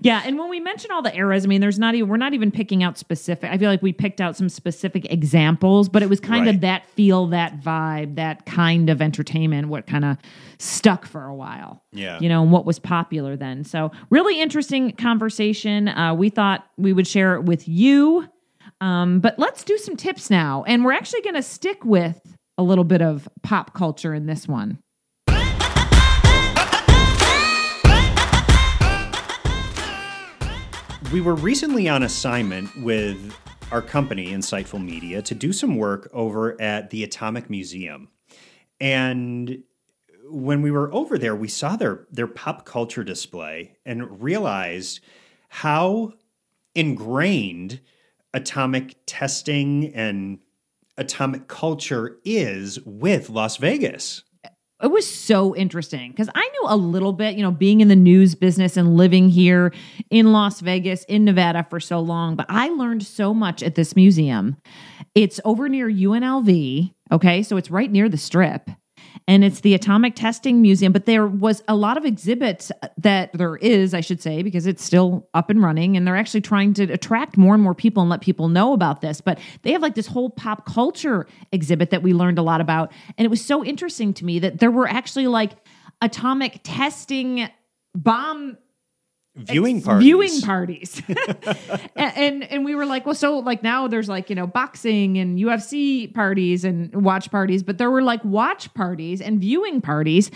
Yeah, 0.00 0.22
and 0.24 0.38
when 0.38 0.48
we 0.48 0.60
mention 0.60 0.90
all 0.92 1.02
the 1.02 1.14
eras, 1.14 1.44
I 1.44 1.48
mean, 1.48 1.60
there's 1.60 1.78
not 1.78 1.94
even 1.94 2.08
we're 2.08 2.16
not 2.16 2.32
even 2.32 2.50
picking 2.50 2.82
out 2.82 2.96
specific. 2.96 3.50
I 3.50 3.58
feel 3.58 3.68
like 3.68 3.82
we 3.82 3.92
picked 3.92 4.20
out 4.20 4.36
some 4.36 4.48
specific 4.48 5.10
examples, 5.12 5.88
but 5.88 6.02
it 6.02 6.08
was 6.08 6.20
kind 6.20 6.46
Right. 6.46 6.54
of 6.54 6.60
that 6.62 6.86
feel, 6.90 7.26
that 7.28 7.60
vibe, 7.60 8.14
that 8.16 8.46
kind 8.46 8.88
of 8.88 9.02
entertainment, 9.02 9.68
what 9.68 9.86
kind 9.86 10.04
of 10.04 10.16
stuck 10.58 11.06
for 11.06 11.24
a 11.26 11.34
while. 11.34 11.82
Yeah. 11.92 12.18
you 12.20 12.28
know, 12.28 12.42
and 12.42 12.50
what 12.52 12.64
was 12.64 12.78
popular 12.78 13.36
then. 13.36 13.64
So 13.64 13.90
really 14.10 14.40
interesting 14.40 14.92
conversation. 14.92 15.88
Uh, 15.88 16.14
we 16.14 16.28
thought 16.30 16.64
we 16.76 16.92
would 16.92 17.06
share 17.06 17.34
it 17.34 17.42
with 17.44 17.68
you. 17.68 18.28
Um, 18.80 19.20
but 19.20 19.38
let's 19.38 19.64
do 19.64 19.76
some 19.78 19.96
tips 19.96 20.30
now, 20.30 20.64
and 20.66 20.84
we're 20.84 20.92
actually 20.92 21.22
going 21.22 21.34
to 21.36 21.42
stick 21.42 21.84
with 21.84 22.36
a 22.58 22.62
little 22.62 22.84
bit 22.84 23.02
of 23.02 23.28
pop 23.42 23.74
culture 23.74 24.14
in 24.14 24.26
this 24.26 24.46
one. 24.48 24.78
We 31.14 31.20
were 31.20 31.36
recently 31.36 31.88
on 31.88 32.02
assignment 32.02 32.76
with 32.82 33.36
our 33.70 33.80
company, 33.80 34.32
Insightful 34.32 34.84
Media, 34.84 35.22
to 35.22 35.32
do 35.32 35.52
some 35.52 35.76
work 35.76 36.10
over 36.12 36.60
at 36.60 36.90
the 36.90 37.04
Atomic 37.04 37.48
Museum. 37.48 38.08
And 38.80 39.62
when 40.28 40.60
we 40.60 40.72
were 40.72 40.92
over 40.92 41.16
there, 41.16 41.36
we 41.36 41.46
saw 41.46 41.76
their, 41.76 42.08
their 42.10 42.26
pop 42.26 42.64
culture 42.64 43.04
display 43.04 43.76
and 43.86 44.20
realized 44.20 45.04
how 45.50 46.14
ingrained 46.74 47.80
atomic 48.32 48.96
testing 49.06 49.94
and 49.94 50.40
atomic 50.98 51.46
culture 51.46 52.18
is 52.24 52.80
with 52.84 53.30
Las 53.30 53.58
Vegas. 53.58 54.24
It 54.84 54.90
was 54.90 55.08
so 55.08 55.56
interesting 55.56 56.10
because 56.10 56.28
I 56.34 56.40
knew 56.40 56.62
a 56.66 56.76
little 56.76 57.14
bit, 57.14 57.36
you 57.36 57.42
know, 57.42 57.50
being 57.50 57.80
in 57.80 57.88
the 57.88 57.96
news 57.96 58.34
business 58.34 58.76
and 58.76 58.96
living 58.96 59.30
here 59.30 59.72
in 60.10 60.32
Las 60.32 60.60
Vegas, 60.60 61.04
in 61.04 61.24
Nevada 61.24 61.66
for 61.70 61.80
so 61.80 62.00
long, 62.00 62.36
but 62.36 62.44
I 62.50 62.68
learned 62.68 63.02
so 63.02 63.32
much 63.32 63.62
at 63.62 63.76
this 63.76 63.96
museum. 63.96 64.58
It's 65.14 65.40
over 65.44 65.70
near 65.70 65.88
UNLV, 65.88 66.92
okay? 67.10 67.42
So 67.42 67.56
it's 67.56 67.70
right 67.70 67.90
near 67.90 68.10
the 68.10 68.18
strip. 68.18 68.68
And 69.26 69.42
it's 69.42 69.60
the 69.60 69.72
Atomic 69.72 70.14
Testing 70.14 70.60
Museum, 70.60 70.92
but 70.92 71.06
there 71.06 71.26
was 71.26 71.62
a 71.66 71.74
lot 71.74 71.96
of 71.96 72.04
exhibits 72.04 72.70
that 72.98 73.32
there 73.32 73.56
is, 73.56 73.94
I 73.94 74.02
should 74.02 74.20
say, 74.20 74.42
because 74.42 74.66
it's 74.66 74.84
still 74.84 75.28
up 75.32 75.48
and 75.48 75.62
running. 75.62 75.96
And 75.96 76.06
they're 76.06 76.16
actually 76.16 76.42
trying 76.42 76.74
to 76.74 76.84
attract 76.84 77.38
more 77.38 77.54
and 77.54 77.62
more 77.62 77.74
people 77.74 78.02
and 78.02 78.10
let 78.10 78.20
people 78.20 78.48
know 78.48 78.74
about 78.74 79.00
this. 79.00 79.22
But 79.22 79.38
they 79.62 79.72
have 79.72 79.80
like 79.80 79.94
this 79.94 80.06
whole 80.06 80.28
pop 80.28 80.66
culture 80.66 81.26
exhibit 81.52 81.88
that 81.90 82.02
we 82.02 82.12
learned 82.12 82.38
a 82.38 82.42
lot 82.42 82.60
about. 82.60 82.92
And 83.16 83.24
it 83.24 83.28
was 83.28 83.42
so 83.42 83.64
interesting 83.64 84.12
to 84.14 84.26
me 84.26 84.38
that 84.40 84.58
there 84.58 84.70
were 84.70 84.86
actually 84.86 85.26
like 85.26 85.52
atomic 86.02 86.60
testing 86.62 87.48
bomb 87.94 88.58
Viewing 89.36 89.82
parties. 89.82 90.04
viewing 90.04 90.40
parties. 90.42 91.02
and, 91.96 92.16
and 92.16 92.44
and 92.44 92.64
we 92.64 92.76
were 92.76 92.86
like 92.86 93.04
well 93.04 93.16
so 93.16 93.40
like 93.40 93.64
now 93.64 93.88
there's 93.88 94.08
like 94.08 94.30
you 94.30 94.36
know 94.36 94.46
boxing 94.46 95.18
and 95.18 95.40
ufc 95.40 96.14
parties 96.14 96.64
and 96.64 97.04
watch 97.04 97.32
parties 97.32 97.64
but 97.64 97.76
there 97.78 97.90
were 97.90 98.02
like 98.02 98.24
watch 98.24 98.72
parties 98.74 99.20
and 99.20 99.40
viewing 99.40 99.80
parties. 99.80 100.30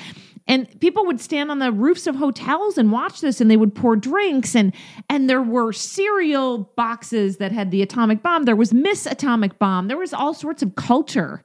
And 0.48 0.80
people 0.80 1.04
would 1.04 1.20
stand 1.20 1.50
on 1.50 1.58
the 1.58 1.70
roofs 1.70 2.06
of 2.06 2.16
hotels 2.16 2.78
and 2.78 2.90
watch 2.90 3.20
this 3.20 3.40
and 3.40 3.48
they 3.48 3.56
would 3.56 3.74
pour 3.74 3.94
drinks 3.94 4.56
and 4.56 4.74
and 5.08 5.30
there 5.30 5.42
were 5.42 5.72
cereal 5.72 6.72
boxes 6.76 7.36
that 7.36 7.52
had 7.52 7.70
the 7.70 7.82
atomic 7.82 8.22
bomb. 8.22 8.44
There 8.44 8.56
was 8.56 8.74
miss 8.74 9.06
atomic 9.06 9.60
bomb. 9.60 9.86
There 9.86 9.98
was 9.98 10.12
all 10.12 10.34
sorts 10.34 10.60
of 10.60 10.74
culture 10.74 11.44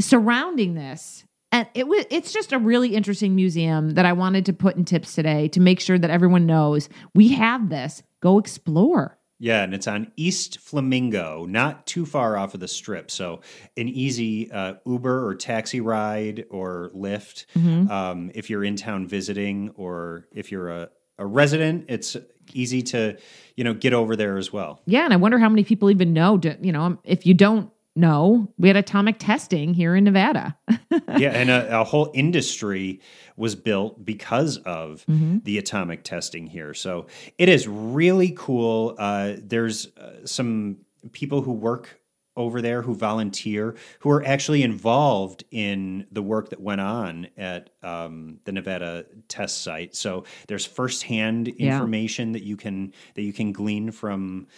surrounding 0.00 0.74
this 0.74 1.24
and 1.56 1.68
it 1.74 1.88
was 1.88 2.04
it's 2.10 2.32
just 2.32 2.52
a 2.52 2.58
really 2.58 2.94
interesting 2.94 3.34
museum 3.34 3.90
that 3.94 4.04
I 4.04 4.12
wanted 4.12 4.44
to 4.46 4.52
put 4.52 4.76
in 4.76 4.84
tips 4.84 5.14
today 5.14 5.48
to 5.48 5.60
make 5.60 5.80
sure 5.80 5.98
that 5.98 6.10
everyone 6.10 6.44
knows 6.44 6.88
we 7.14 7.28
have 7.28 7.70
this. 7.70 8.02
Go 8.20 8.38
explore. 8.38 9.18
Yeah, 9.38 9.62
and 9.62 9.74
it's 9.74 9.86
on 9.86 10.10
East 10.16 10.60
Flamingo, 10.60 11.44
not 11.44 11.86
too 11.86 12.06
far 12.06 12.38
off 12.38 12.54
of 12.54 12.60
the 12.60 12.68
strip. 12.68 13.10
So, 13.10 13.42
an 13.76 13.88
easy 13.88 14.50
uh, 14.50 14.74
Uber 14.86 15.26
or 15.26 15.34
taxi 15.34 15.80
ride 15.80 16.46
or 16.50 16.90
Lyft 16.94 17.44
um, 17.90 18.30
if 18.34 18.48
you're 18.48 18.64
in 18.64 18.76
town 18.76 19.06
visiting, 19.06 19.70
or 19.74 20.26
if 20.32 20.50
you're 20.50 20.70
a, 20.70 20.88
a 21.18 21.26
resident, 21.26 21.84
it's 21.88 22.16
easy 22.54 22.80
to 22.82 23.18
you 23.56 23.64
know 23.64 23.74
get 23.74 23.92
over 23.92 24.16
there 24.16 24.38
as 24.38 24.52
well. 24.52 24.80
Yeah, 24.86 25.04
and 25.04 25.12
I 25.12 25.16
wonder 25.16 25.38
how 25.38 25.50
many 25.50 25.64
people 25.64 25.90
even 25.90 26.14
know. 26.14 26.38
To, 26.38 26.56
you 26.60 26.72
know, 26.72 26.98
if 27.04 27.26
you 27.26 27.34
don't 27.34 27.70
know, 27.96 28.52
we 28.58 28.68
had 28.68 28.76
atomic 28.76 29.16
testing 29.18 29.74
here 29.74 29.96
in 29.96 30.04
Nevada. 30.04 30.56
yeah, 31.16 31.30
and 31.30 31.50
a, 31.50 31.80
a 31.80 31.84
whole 31.84 32.10
industry 32.14 33.00
was 33.36 33.54
built 33.54 34.04
because 34.04 34.58
of 34.58 35.04
the 35.06 35.58
atomic 35.58 36.02
testing 36.04 36.46
here. 36.46 36.74
So 36.74 37.06
it 37.38 37.48
is 37.48 37.66
really 37.66 38.32
cool. 38.36 38.94
Uh, 38.98 39.34
there's 39.38 39.88
uh, 39.96 40.24
some 40.26 40.78
people 41.12 41.42
who 41.42 41.52
work 41.52 42.00
over 42.38 42.60
there 42.60 42.82
who 42.82 42.94
volunteer 42.94 43.74
who 44.00 44.10
are 44.10 44.22
actually 44.24 44.62
involved 44.62 45.42
in 45.50 46.06
the 46.12 46.20
work 46.20 46.50
that 46.50 46.60
went 46.60 46.82
on 46.82 47.26
at 47.38 47.70
um, 47.82 48.38
the 48.44 48.52
Nevada 48.52 49.06
test 49.28 49.62
site. 49.62 49.96
So 49.96 50.24
there's 50.46 50.66
firsthand 50.66 51.48
Yeah. 51.56 51.72
information 51.72 52.32
that 52.32 52.42
you 52.42 52.58
can 52.58 52.92
that 53.14 53.22
you 53.22 53.32
can 53.32 53.52
glean 53.52 53.90
from 53.90 54.48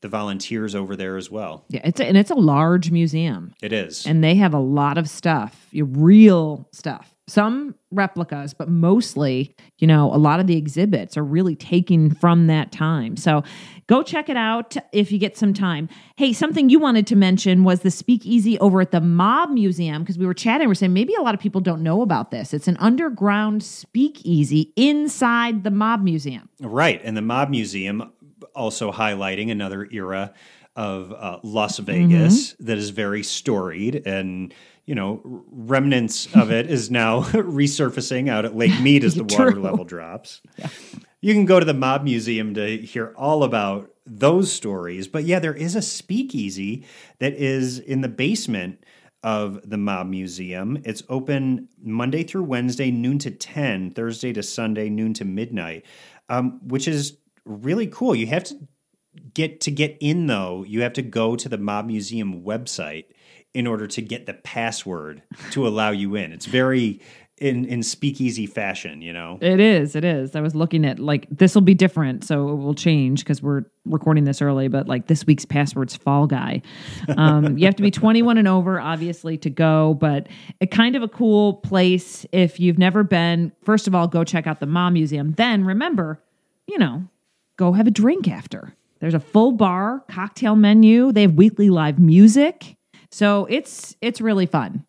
the 0.00 0.08
volunteers 0.08 0.74
over 0.74 0.96
there 0.96 1.16
as 1.16 1.30
well. 1.30 1.64
yeah, 1.68 1.80
it's 1.84 2.00
a, 2.00 2.06
and 2.06 2.16
it's 2.16 2.30
a 2.30 2.34
large 2.34 2.90
museum, 2.90 3.52
It 3.62 3.72
is. 3.72 4.06
and 4.06 4.24
they 4.24 4.34
have 4.36 4.54
a 4.54 4.58
lot 4.58 4.96
of 4.98 5.08
stuff, 5.08 5.66
real 5.74 6.68
stuff. 6.72 7.14
Some 7.28 7.76
replicas, 7.92 8.54
but 8.54 8.68
mostly, 8.68 9.54
you 9.78 9.86
know, 9.86 10.12
a 10.12 10.16
lot 10.18 10.40
of 10.40 10.48
the 10.48 10.56
exhibits 10.56 11.16
are 11.16 11.22
really 11.22 11.54
taken 11.54 12.12
from 12.12 12.48
that 12.48 12.72
time. 12.72 13.16
So 13.16 13.44
go 13.86 14.02
check 14.02 14.28
it 14.28 14.36
out 14.36 14.76
if 14.90 15.12
you 15.12 15.18
get 15.18 15.36
some 15.36 15.54
time. 15.54 15.88
Hey, 16.16 16.32
something 16.32 16.70
you 16.70 16.80
wanted 16.80 17.06
to 17.06 17.14
mention 17.14 17.62
was 17.62 17.80
the 17.82 17.90
speakeasy 17.92 18.58
over 18.58 18.80
at 18.80 18.90
the 18.90 19.00
Mob 19.00 19.50
Museum 19.50 20.02
because 20.02 20.18
we 20.18 20.26
were 20.26 20.34
chatting. 20.34 20.66
We 20.66 20.72
are 20.72 20.74
saying 20.74 20.92
maybe 20.92 21.14
a 21.14 21.22
lot 21.22 21.34
of 21.34 21.40
people 21.40 21.60
don't 21.60 21.84
know 21.84 22.02
about 22.02 22.32
this. 22.32 22.52
It's 22.52 22.66
an 22.66 22.76
underground 22.78 23.62
speakeasy 23.62 24.72
inside 24.74 25.62
the 25.62 25.70
Mob 25.70 26.02
Museum. 26.02 26.48
Right. 26.60 27.00
And 27.04 27.16
the 27.16 27.22
Mob 27.22 27.48
Museum 27.50 28.10
also 28.54 28.92
highlighting 28.92 29.50
another 29.50 29.88
era 29.90 30.34
of 30.76 31.12
uh, 31.12 31.38
Las 31.42 31.78
Vegas 31.78 32.54
that 32.60 32.78
is 32.78 32.90
very 32.90 33.22
storied 33.22 34.06
and 34.06 34.54
you 34.86 34.94
know 34.94 35.20
remnants 35.50 36.34
of 36.34 36.50
it 36.50 36.70
is 36.70 36.90
now 36.90 37.20
resurfacing 37.24 38.28
out 38.28 38.44
at 38.44 38.56
Lake 38.56 38.80
Mead 38.80 39.04
as 39.04 39.14
the 39.16 39.24
water 39.24 39.60
level 39.60 39.84
drops. 39.84 40.40
You 41.20 41.34
can 41.34 41.44
go 41.44 41.60
to 41.60 41.66
the 41.66 41.74
Mob 41.74 42.04
Museum 42.04 42.54
to 42.54 42.78
hear 42.78 43.12
all 43.16 43.44
about 43.44 43.90
those 44.06 44.52
stories. 44.52 45.06
But 45.06 45.24
yeah, 45.24 45.38
there 45.38 45.54
is 45.54 45.76
a 45.76 45.82
speakeasy 45.82 46.86
that 47.18 47.34
is 47.34 47.78
in 47.78 48.00
the 48.00 48.08
basement 48.08 48.82
of 49.22 49.68
the 49.68 49.76
Mob 49.76 50.08
Museum. 50.08 50.80
It's 50.84 51.02
open 51.08 51.68
Monday 51.82 52.22
through 52.22 52.44
Wednesday, 52.44 52.90
noon 52.90 53.18
to 53.20 53.30
10, 53.30 53.90
Thursday 53.90 54.32
to 54.32 54.42
Sunday, 54.42 54.88
noon 54.88 55.12
to 55.14 55.24
midnight, 55.24 55.84
um, 56.28 56.66
which 56.66 56.88
is 56.88 57.18
really 57.44 57.86
cool. 57.86 58.14
You 58.14 58.26
have 58.28 58.44
to 58.44 58.68
get 59.34 59.60
to 59.62 59.70
get 59.70 59.96
in 60.00 60.26
though, 60.26 60.64
you 60.66 60.82
have 60.82 60.92
to 60.94 61.02
go 61.02 61.36
to 61.36 61.48
the 61.48 61.58
Mob 61.58 61.86
Museum 61.86 62.42
website 62.42 63.06
in 63.52 63.66
order 63.66 63.86
to 63.88 64.02
get 64.02 64.26
the 64.26 64.34
password 64.34 65.22
to 65.50 65.66
allow 65.66 65.90
you 65.90 66.14
in. 66.14 66.32
It's 66.32 66.46
very 66.46 67.00
in 67.40 67.64
in 67.64 67.82
speakeasy 67.82 68.46
fashion, 68.46 69.00
you 69.00 69.12
know. 69.12 69.38
It 69.40 69.60
is. 69.60 69.96
It 69.96 70.04
is. 70.04 70.36
I 70.36 70.40
was 70.40 70.54
looking 70.54 70.84
at 70.84 70.98
like 70.98 71.26
this 71.30 71.54
will 71.54 71.62
be 71.62 71.74
different, 71.74 72.22
so 72.22 72.50
it 72.50 72.56
will 72.56 72.74
change 72.74 73.20
because 73.20 73.42
we're 73.42 73.62
recording 73.86 74.24
this 74.24 74.42
early. 74.42 74.68
But 74.68 74.86
like 74.86 75.06
this 75.06 75.26
week's 75.26 75.46
password's 75.46 75.96
Fall 75.96 76.26
Guy. 76.26 76.62
Um, 77.16 77.56
you 77.58 77.64
have 77.64 77.76
to 77.76 77.82
be 77.82 77.90
21 77.90 78.38
and 78.38 78.46
over, 78.46 78.78
obviously, 78.78 79.38
to 79.38 79.50
go. 79.50 79.94
But 79.94 80.28
a 80.60 80.66
kind 80.66 80.96
of 80.96 81.02
a 81.02 81.08
cool 81.08 81.54
place 81.54 82.26
if 82.30 82.60
you've 82.60 82.78
never 82.78 83.02
been. 83.02 83.52
First 83.62 83.88
of 83.88 83.94
all, 83.94 84.06
go 84.06 84.22
check 84.22 84.46
out 84.46 84.60
the 84.60 84.66
Mob 84.66 84.92
Museum. 84.92 85.32
Then 85.32 85.64
remember, 85.64 86.22
you 86.66 86.78
know, 86.78 87.04
go 87.60 87.72
have 87.72 87.86
a 87.86 87.92
drink 87.92 88.26
after. 88.26 88.74
There's 89.00 89.14
a 89.14 89.20
full 89.20 89.52
bar, 89.52 90.02
cocktail 90.10 90.56
menu. 90.56 91.12
They 91.12 91.22
have 91.22 91.34
weekly 91.34 91.70
live 91.70 91.98
music, 91.98 92.76
so 93.10 93.46
it's 93.50 93.94
it's 94.00 94.20
really 94.20 94.46
fun. 94.46 94.84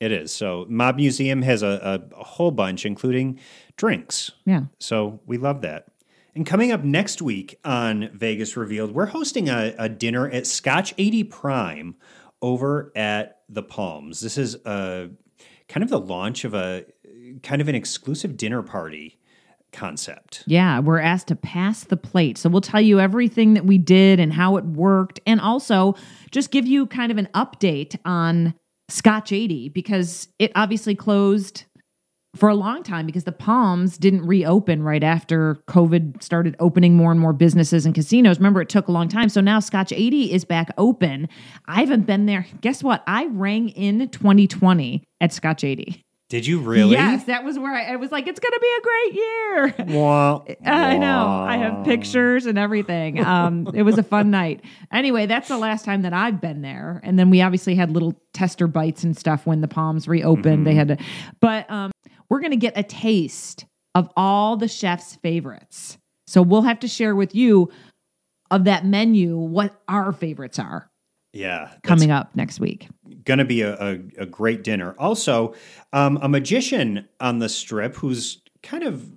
It 0.00 0.10
is. 0.10 0.32
So 0.32 0.66
Mob 0.68 0.96
Museum 0.96 1.42
has 1.42 1.62
a, 1.62 2.02
a, 2.14 2.20
a 2.20 2.24
whole 2.24 2.50
bunch, 2.50 2.84
including 2.84 3.38
drinks. 3.76 4.32
Yeah. 4.44 4.62
So 4.80 5.20
we 5.26 5.38
love 5.38 5.60
that. 5.60 5.86
And 6.34 6.44
coming 6.46 6.72
up 6.72 6.82
next 6.82 7.22
week 7.22 7.58
on 7.62 8.08
Vegas 8.12 8.56
Revealed, 8.56 8.92
we're 8.92 9.06
hosting 9.06 9.48
a, 9.48 9.74
a 9.78 9.88
dinner 9.88 10.28
at 10.28 10.46
Scotch 10.46 10.94
80 10.98 11.24
Prime 11.24 11.94
over 12.40 12.90
at 12.96 13.42
the 13.48 13.62
Palms. 13.62 14.20
This 14.20 14.38
is 14.38 14.56
a 14.64 15.10
kind 15.68 15.84
of 15.84 15.90
the 15.90 16.00
launch 16.00 16.44
of 16.44 16.54
a 16.54 16.84
kind 17.42 17.60
of 17.60 17.68
an 17.68 17.74
exclusive 17.74 18.36
dinner 18.36 18.62
party 18.62 19.18
concept. 19.72 20.44
Yeah, 20.46 20.80
we're 20.80 21.00
asked 21.00 21.28
to 21.28 21.36
pass 21.36 21.84
the 21.84 21.96
plate. 21.96 22.38
So 22.38 22.48
we'll 22.48 22.60
tell 22.60 22.80
you 22.80 23.00
everything 23.00 23.54
that 23.54 23.64
we 23.64 23.78
did 23.78 24.20
and 24.20 24.32
how 24.32 24.56
it 24.56 24.64
worked, 24.64 25.20
and 25.26 25.40
also 25.40 25.94
just 26.30 26.50
give 26.50 26.66
you 26.66 26.86
kind 26.86 27.10
of 27.10 27.18
an 27.18 27.28
update 27.34 27.98
on 28.04 28.54
Scotch 28.88 29.32
80 29.32 29.70
because 29.70 30.28
it 30.38 30.52
obviously 30.54 30.94
closed 30.94 31.64
for 32.34 32.48
a 32.48 32.54
long 32.54 32.82
time 32.82 33.04
because 33.04 33.24
the 33.24 33.32
Palms 33.32 33.98
didn't 33.98 34.26
reopen 34.26 34.82
right 34.82 35.02
after 35.02 35.56
COVID 35.68 36.22
started 36.22 36.56
opening 36.60 36.96
more 36.96 37.10
and 37.10 37.20
more 37.20 37.34
businesses 37.34 37.84
and 37.84 37.94
casinos. 37.94 38.38
Remember, 38.38 38.62
it 38.62 38.70
took 38.70 38.88
a 38.88 38.92
long 38.92 39.08
time. 39.08 39.28
So 39.28 39.40
now 39.40 39.60
Scotch 39.60 39.92
80 39.92 40.32
is 40.32 40.44
back 40.44 40.70
open. 40.78 41.28
I 41.66 41.80
haven't 41.80 42.06
been 42.06 42.26
there. 42.26 42.46
Guess 42.62 42.82
what? 42.82 43.02
I 43.06 43.26
rang 43.26 43.68
in 43.70 44.08
2020 44.08 45.04
at 45.20 45.32
Scotch 45.32 45.62
80. 45.62 46.02
Did 46.32 46.46
you 46.46 46.60
really? 46.60 46.92
Yes, 46.92 47.24
that 47.24 47.44
was 47.44 47.58
where 47.58 47.74
I, 47.74 47.92
I 47.92 47.96
was 47.96 48.10
like, 48.10 48.26
it's 48.26 48.40
going 48.40 48.52
to 48.52 48.58
be 48.58 48.74
a 48.78 48.80
great 48.80 49.14
year. 49.14 49.98
Wah, 49.98 50.42
I 50.64 50.96
know. 50.96 51.26
I 51.26 51.58
have 51.58 51.84
pictures 51.84 52.46
and 52.46 52.56
everything. 52.56 53.22
Um, 53.22 53.68
it 53.74 53.82
was 53.82 53.98
a 53.98 54.02
fun 54.02 54.30
night. 54.40 54.64
Anyway, 54.90 55.26
that's 55.26 55.48
the 55.48 55.58
last 55.58 55.84
time 55.84 56.00
that 56.00 56.14
I've 56.14 56.40
been 56.40 56.62
there. 56.62 57.02
And 57.04 57.18
then 57.18 57.28
we 57.28 57.42
obviously 57.42 57.74
had 57.74 57.90
little 57.90 58.18
tester 58.32 58.66
bites 58.66 59.04
and 59.04 59.14
stuff 59.14 59.44
when 59.44 59.60
the 59.60 59.68
Palms 59.68 60.08
reopened. 60.08 60.66
They 60.66 60.74
had 60.74 60.88
to, 60.88 60.96
but 61.40 61.70
um, 61.70 61.92
we're 62.30 62.40
going 62.40 62.52
to 62.52 62.56
get 62.56 62.78
a 62.78 62.82
taste 62.82 63.66
of 63.94 64.08
all 64.16 64.56
the 64.56 64.68
chef's 64.68 65.16
favorites. 65.16 65.98
So 66.26 66.40
we'll 66.40 66.62
have 66.62 66.80
to 66.80 66.88
share 66.88 67.14
with 67.14 67.34
you 67.34 67.70
of 68.50 68.64
that 68.64 68.86
menu 68.86 69.36
what 69.36 69.78
our 69.86 70.12
favorites 70.12 70.58
are 70.58 70.90
Yeah. 71.32 71.70
coming 71.82 72.10
up 72.10 72.34
next 72.36 72.60
week. 72.60 72.88
going 73.24 73.38
to 73.38 73.44
be 73.44 73.62
a, 73.62 73.74
a, 73.74 73.92
a 74.18 74.26
great 74.26 74.62
dinner. 74.62 74.94
Also, 74.98 75.54
um, 75.92 76.18
a 76.20 76.28
magician 76.28 77.08
on 77.20 77.38
the 77.38 77.48
strip 77.48 77.96
who's 77.96 78.42
kind 78.62 78.84
of 78.84 79.10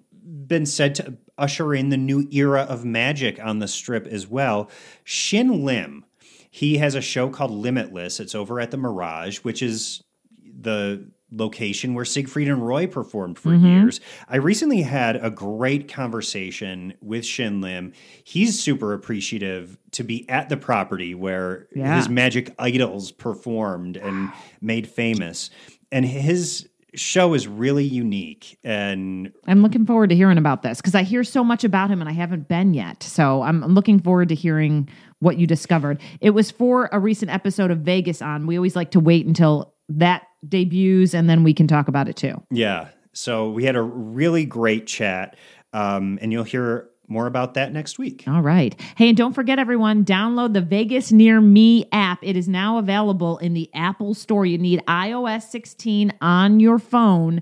been 0.47 0.65
said 0.65 0.95
to 0.95 1.17
usher 1.37 1.73
in 1.73 1.89
the 1.89 1.97
new 1.97 2.27
era 2.31 2.61
of 2.61 2.85
magic 2.85 3.43
on 3.43 3.59
the 3.59 3.67
strip 3.67 4.07
as 4.07 4.27
well. 4.27 4.69
Shin 5.03 5.65
Lim. 5.65 6.05
He 6.49 6.77
has 6.77 6.95
a 6.95 7.01
show 7.01 7.29
called 7.29 7.51
Limitless. 7.51 8.21
It's 8.21 8.33
over 8.33 8.61
at 8.61 8.71
the 8.71 8.77
Mirage, 8.77 9.39
which 9.39 9.61
is 9.61 10.01
the 10.41 11.09
location 11.31 11.93
where 11.93 12.05
Siegfried 12.05 12.47
and 12.47 12.65
Roy 12.65 12.87
performed 12.87 13.39
for 13.39 13.49
mm-hmm. 13.49 13.65
years. 13.65 13.99
I 14.29 14.37
recently 14.37 14.81
had 14.83 15.15
a 15.17 15.29
great 15.29 15.91
conversation 15.91 16.93
with 17.01 17.25
Shin 17.25 17.61
Lim. 17.61 17.93
He's 18.23 18.59
super 18.59 18.93
appreciative 18.93 19.77
to 19.91 20.03
be 20.03 20.27
at 20.29 20.49
the 20.49 20.57
property 20.57 21.15
where 21.15 21.67
Yeah. 21.75 21.97
his 21.97 22.09
magic 22.09 22.53
idols 22.59 23.11
performed 23.11 23.97
and 23.97 24.31
made 24.61 24.87
famous. 24.87 25.49
And 25.91 26.05
his 26.05 26.69
show 26.93 27.33
is 27.33 27.45
really 27.45 27.83
unique 27.83 28.57
and 28.63 29.29
I'm 29.47 29.61
looking 29.61 29.85
forward 29.85 30.11
to 30.11 30.15
hearing 30.15 30.37
about 30.37 30.61
this 30.61 30.79
because 30.79 30.95
I 30.95 31.03
hear 31.03 31.25
so 31.25 31.43
much 31.43 31.65
about 31.65 31.89
him 31.89 31.99
and 31.99 32.09
I 32.09 32.13
haven't 32.13 32.47
been 32.47 32.73
yet. 32.73 33.03
So 33.03 33.41
I'm 33.41 33.61
looking 33.73 33.99
forward 33.99 34.29
to 34.29 34.35
hearing 34.35 34.87
what 35.19 35.37
you 35.37 35.45
discovered. 35.45 35.99
It 36.21 36.29
was 36.29 36.51
for 36.51 36.89
a 36.93 36.99
recent 36.99 37.31
episode 37.31 37.69
of 37.69 37.79
Vegas 37.79 38.21
on. 38.21 38.47
We 38.47 38.55
always 38.55 38.77
like 38.77 38.91
to 38.91 39.01
wait 39.01 39.25
until 39.25 39.74
that 39.89 40.23
debuts 40.47 41.13
and 41.13 41.29
then 41.29 41.43
we 41.43 41.53
can 41.53 41.67
talk 41.67 41.87
about 41.87 42.07
it 42.07 42.15
too. 42.15 42.41
yeah. 42.51 42.89
So 43.13 43.49
we 43.49 43.63
had 43.63 43.77
a 43.77 43.81
really 43.81 44.43
great 44.43 44.87
chat. 44.87 45.37
Um, 45.71 46.19
and 46.21 46.33
you'll 46.33 46.43
hear 46.43 46.89
more 47.07 47.27
about 47.27 47.53
that 47.53 47.71
next 47.71 47.97
week. 47.99 48.23
All 48.27 48.41
right. 48.41 48.79
Hey, 48.97 49.09
and 49.09 49.17
don't 49.17 49.33
forget, 49.33 49.59
everyone, 49.59 50.03
download 50.03 50.53
the 50.53 50.61
Vegas 50.61 51.11
Near 51.11 51.39
Me 51.39 51.87
app. 51.91 52.19
It 52.21 52.35
is 52.35 52.47
now 52.47 52.77
available 52.77 53.37
in 53.37 53.53
the 53.53 53.69
Apple 53.73 54.13
Store. 54.13 54.45
You 54.45 54.57
need 54.57 54.81
iOS 54.87 55.43
16 55.43 56.13
on 56.21 56.59
your 56.59 56.79
phone. 56.79 57.41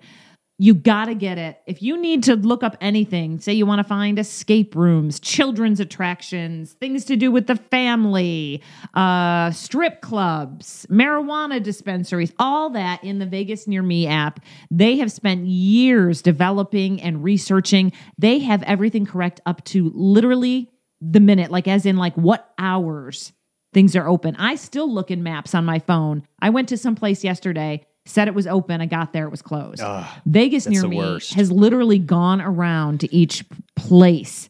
You 0.63 0.73
got 0.73 1.07
to 1.07 1.13
get 1.13 1.37
it. 1.37 1.61
If 1.67 1.81
you 1.81 1.97
need 1.97 2.23
to 2.23 2.37
look 2.37 2.63
up 2.63 2.77
anything, 2.79 3.41
say 3.41 3.51
you 3.51 3.65
want 3.65 3.79
to 3.79 3.83
find 3.83 4.17
escape 4.17 4.77
rooms, 4.77 5.19
children's 5.19 5.81
attractions, 5.81 6.71
things 6.71 7.03
to 7.03 7.17
do 7.17 7.31
with 7.31 7.47
the 7.47 7.57
family, 7.57 8.63
uh, 8.93 9.51
strip 9.51 9.99
clubs, 9.99 10.87
marijuana 10.89 11.61
dispensaries, 11.61 12.31
all 12.39 12.69
that 12.69 13.03
in 13.03 13.19
the 13.19 13.25
Vegas 13.25 13.67
Near 13.67 13.83
Me 13.83 14.07
app. 14.07 14.39
They 14.71 14.95
have 14.99 15.11
spent 15.11 15.47
years 15.47 16.21
developing 16.21 17.01
and 17.01 17.21
researching. 17.21 17.91
They 18.17 18.39
have 18.39 18.63
everything 18.63 19.05
correct 19.05 19.41
up 19.45 19.65
to 19.65 19.91
literally 19.93 20.71
the 21.01 21.19
minute, 21.19 21.51
like 21.51 21.67
as 21.67 21.85
in 21.85 21.97
like 21.97 22.15
what 22.15 22.53
hours 22.57 23.33
things 23.73 23.97
are 23.97 24.07
open. 24.07 24.37
I 24.37 24.55
still 24.55 24.89
look 24.89 25.11
in 25.11 25.23
maps 25.23 25.53
on 25.53 25.65
my 25.65 25.79
phone. 25.79 26.25
I 26.39 26.51
went 26.51 26.69
to 26.69 26.77
some 26.77 26.95
place 26.95 27.21
yesterday, 27.21 27.85
said 28.05 28.27
it 28.27 28.33
was 28.33 28.47
open. 28.47 28.81
I 28.81 28.85
got 28.85 29.13
there, 29.13 29.25
it 29.25 29.31
was 29.31 29.41
closed. 29.41 29.81
Ugh, 29.81 30.05
Vegas 30.25 30.67
near 30.67 30.87
me 30.87 30.97
worst. 30.97 31.33
has 31.35 31.51
literally 31.51 31.99
gone 31.99 32.41
around 32.41 32.99
to 33.01 33.15
each 33.15 33.45
place 33.75 34.49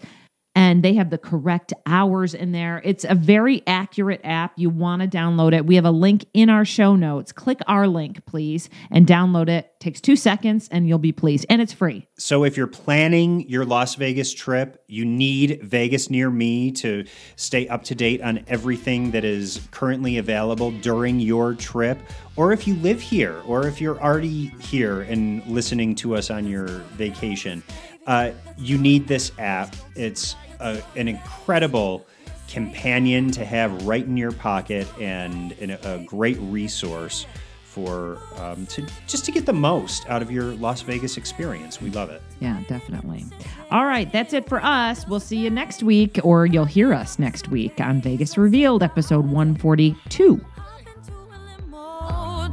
and 0.56 0.84
they 0.84 0.94
have 0.94 1.10
the 1.10 1.18
correct 1.18 1.74
hours 1.86 2.34
in 2.34 2.52
there. 2.52 2.82
It's 2.84 3.06
a 3.06 3.16
very 3.16 3.64
accurate 3.66 4.22
app. 4.24 4.54
You 4.56 4.70
want 4.70 5.02
to 5.02 5.08
download 5.08 5.54
it. 5.54 5.66
We 5.66 5.76
have 5.76 5.86
a 5.86 5.92
link 5.92 6.26
in 6.34 6.50
our 6.50 6.64
show 6.66 6.96
notes. 6.96 7.32
Click 7.32 7.60
our 7.68 7.88
link, 7.88 8.26
please, 8.26 8.70
and 8.92 9.08
download 9.08 9.50
it. 9.50 9.72
Takes 9.80 10.00
two 10.00 10.16
seconds 10.16 10.70
and 10.72 10.88
you'll 10.88 11.00
be 11.00 11.12
pleased. 11.12 11.46
And 11.50 11.62
it's 11.62 11.74
free. 11.74 12.08
So 12.18 12.44
if 12.44 12.56
you're 12.56 12.68
planning 12.68 13.50
your 13.50 13.66
Las 13.66 13.96
Vegas 13.96 14.34
trip, 14.34 14.84
you 14.88 15.06
need 15.06 15.60
Vegas 15.64 16.10
near 16.10 16.30
me 16.30 16.72
to 16.74 17.06
stay 17.36 17.68
up 17.68 17.84
to 17.86 17.96
date 17.96 18.22
on 18.22 18.44
everything 18.48 19.12
that 19.12 19.26
is 19.26 19.68
currently 19.72 20.20
available 20.20 20.72
during 20.72 21.20
your 21.20 21.56
trip. 21.56 21.98
Or 22.36 22.54
if 22.54 22.68
you 22.68 22.76
live 22.76 23.02
here, 23.02 23.42
or 23.46 23.68
if 23.68 23.82
you're 23.82 24.00
already 24.00 24.48
here 24.60 25.02
and 25.02 25.46
listening 25.48 25.96
to 25.96 26.16
us 26.16 26.30
on 26.30 26.48
your 26.48 26.68
vacation, 26.68 27.64
uh, 28.08 28.32
you 28.58 28.78
need 28.78 29.08
this 29.08 29.32
app. 29.38 29.76
It's 29.96 30.36
a, 30.64 30.82
an 30.96 31.08
incredible 31.08 32.06
companion 32.48 33.32
to 33.32 33.46
have 33.46 33.86
right 33.86 34.06
in 34.06 34.18
your 34.18 34.32
pocket 34.32 34.88
and, 35.00 35.54
and 35.60 35.72
a, 35.72 35.96
a 35.96 36.00
great 36.00 36.38
resource 36.40 37.26
for 37.64 38.20
um, 38.38 38.68
to 38.68 38.86
just 39.08 39.26
to 39.26 39.32
get 39.32 39.48
the 39.48 39.54
most 39.54 40.08
out 40.08 40.22
of 40.22 40.30
your 40.30 40.54
Las 40.56 40.82
Vegas 40.82 41.18
experience. 41.18 41.82
We 41.82 41.90
love 41.90 42.12
it. 42.12 42.22
Yeah, 42.40 42.62
definitely. 42.68 43.26
All 43.72 43.86
right, 43.86 44.12
that's 44.12 44.34
it 44.34 44.48
for 44.48 44.64
us. 44.64 45.08
We'll 45.08 45.20
see 45.20 45.38
you 45.38 45.50
next 45.50 45.82
week, 45.82 46.20
or 46.24 46.46
you'll 46.46 46.66
hear 46.66 46.94
us 46.94 47.18
next 47.18 47.48
week 47.50 47.82
on 47.82 48.00
Vegas 48.02 48.38
Revealed, 48.38 48.84
episode 48.84 49.26
142. 49.26 50.46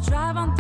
Drive 0.07 0.39
on 0.39 0.57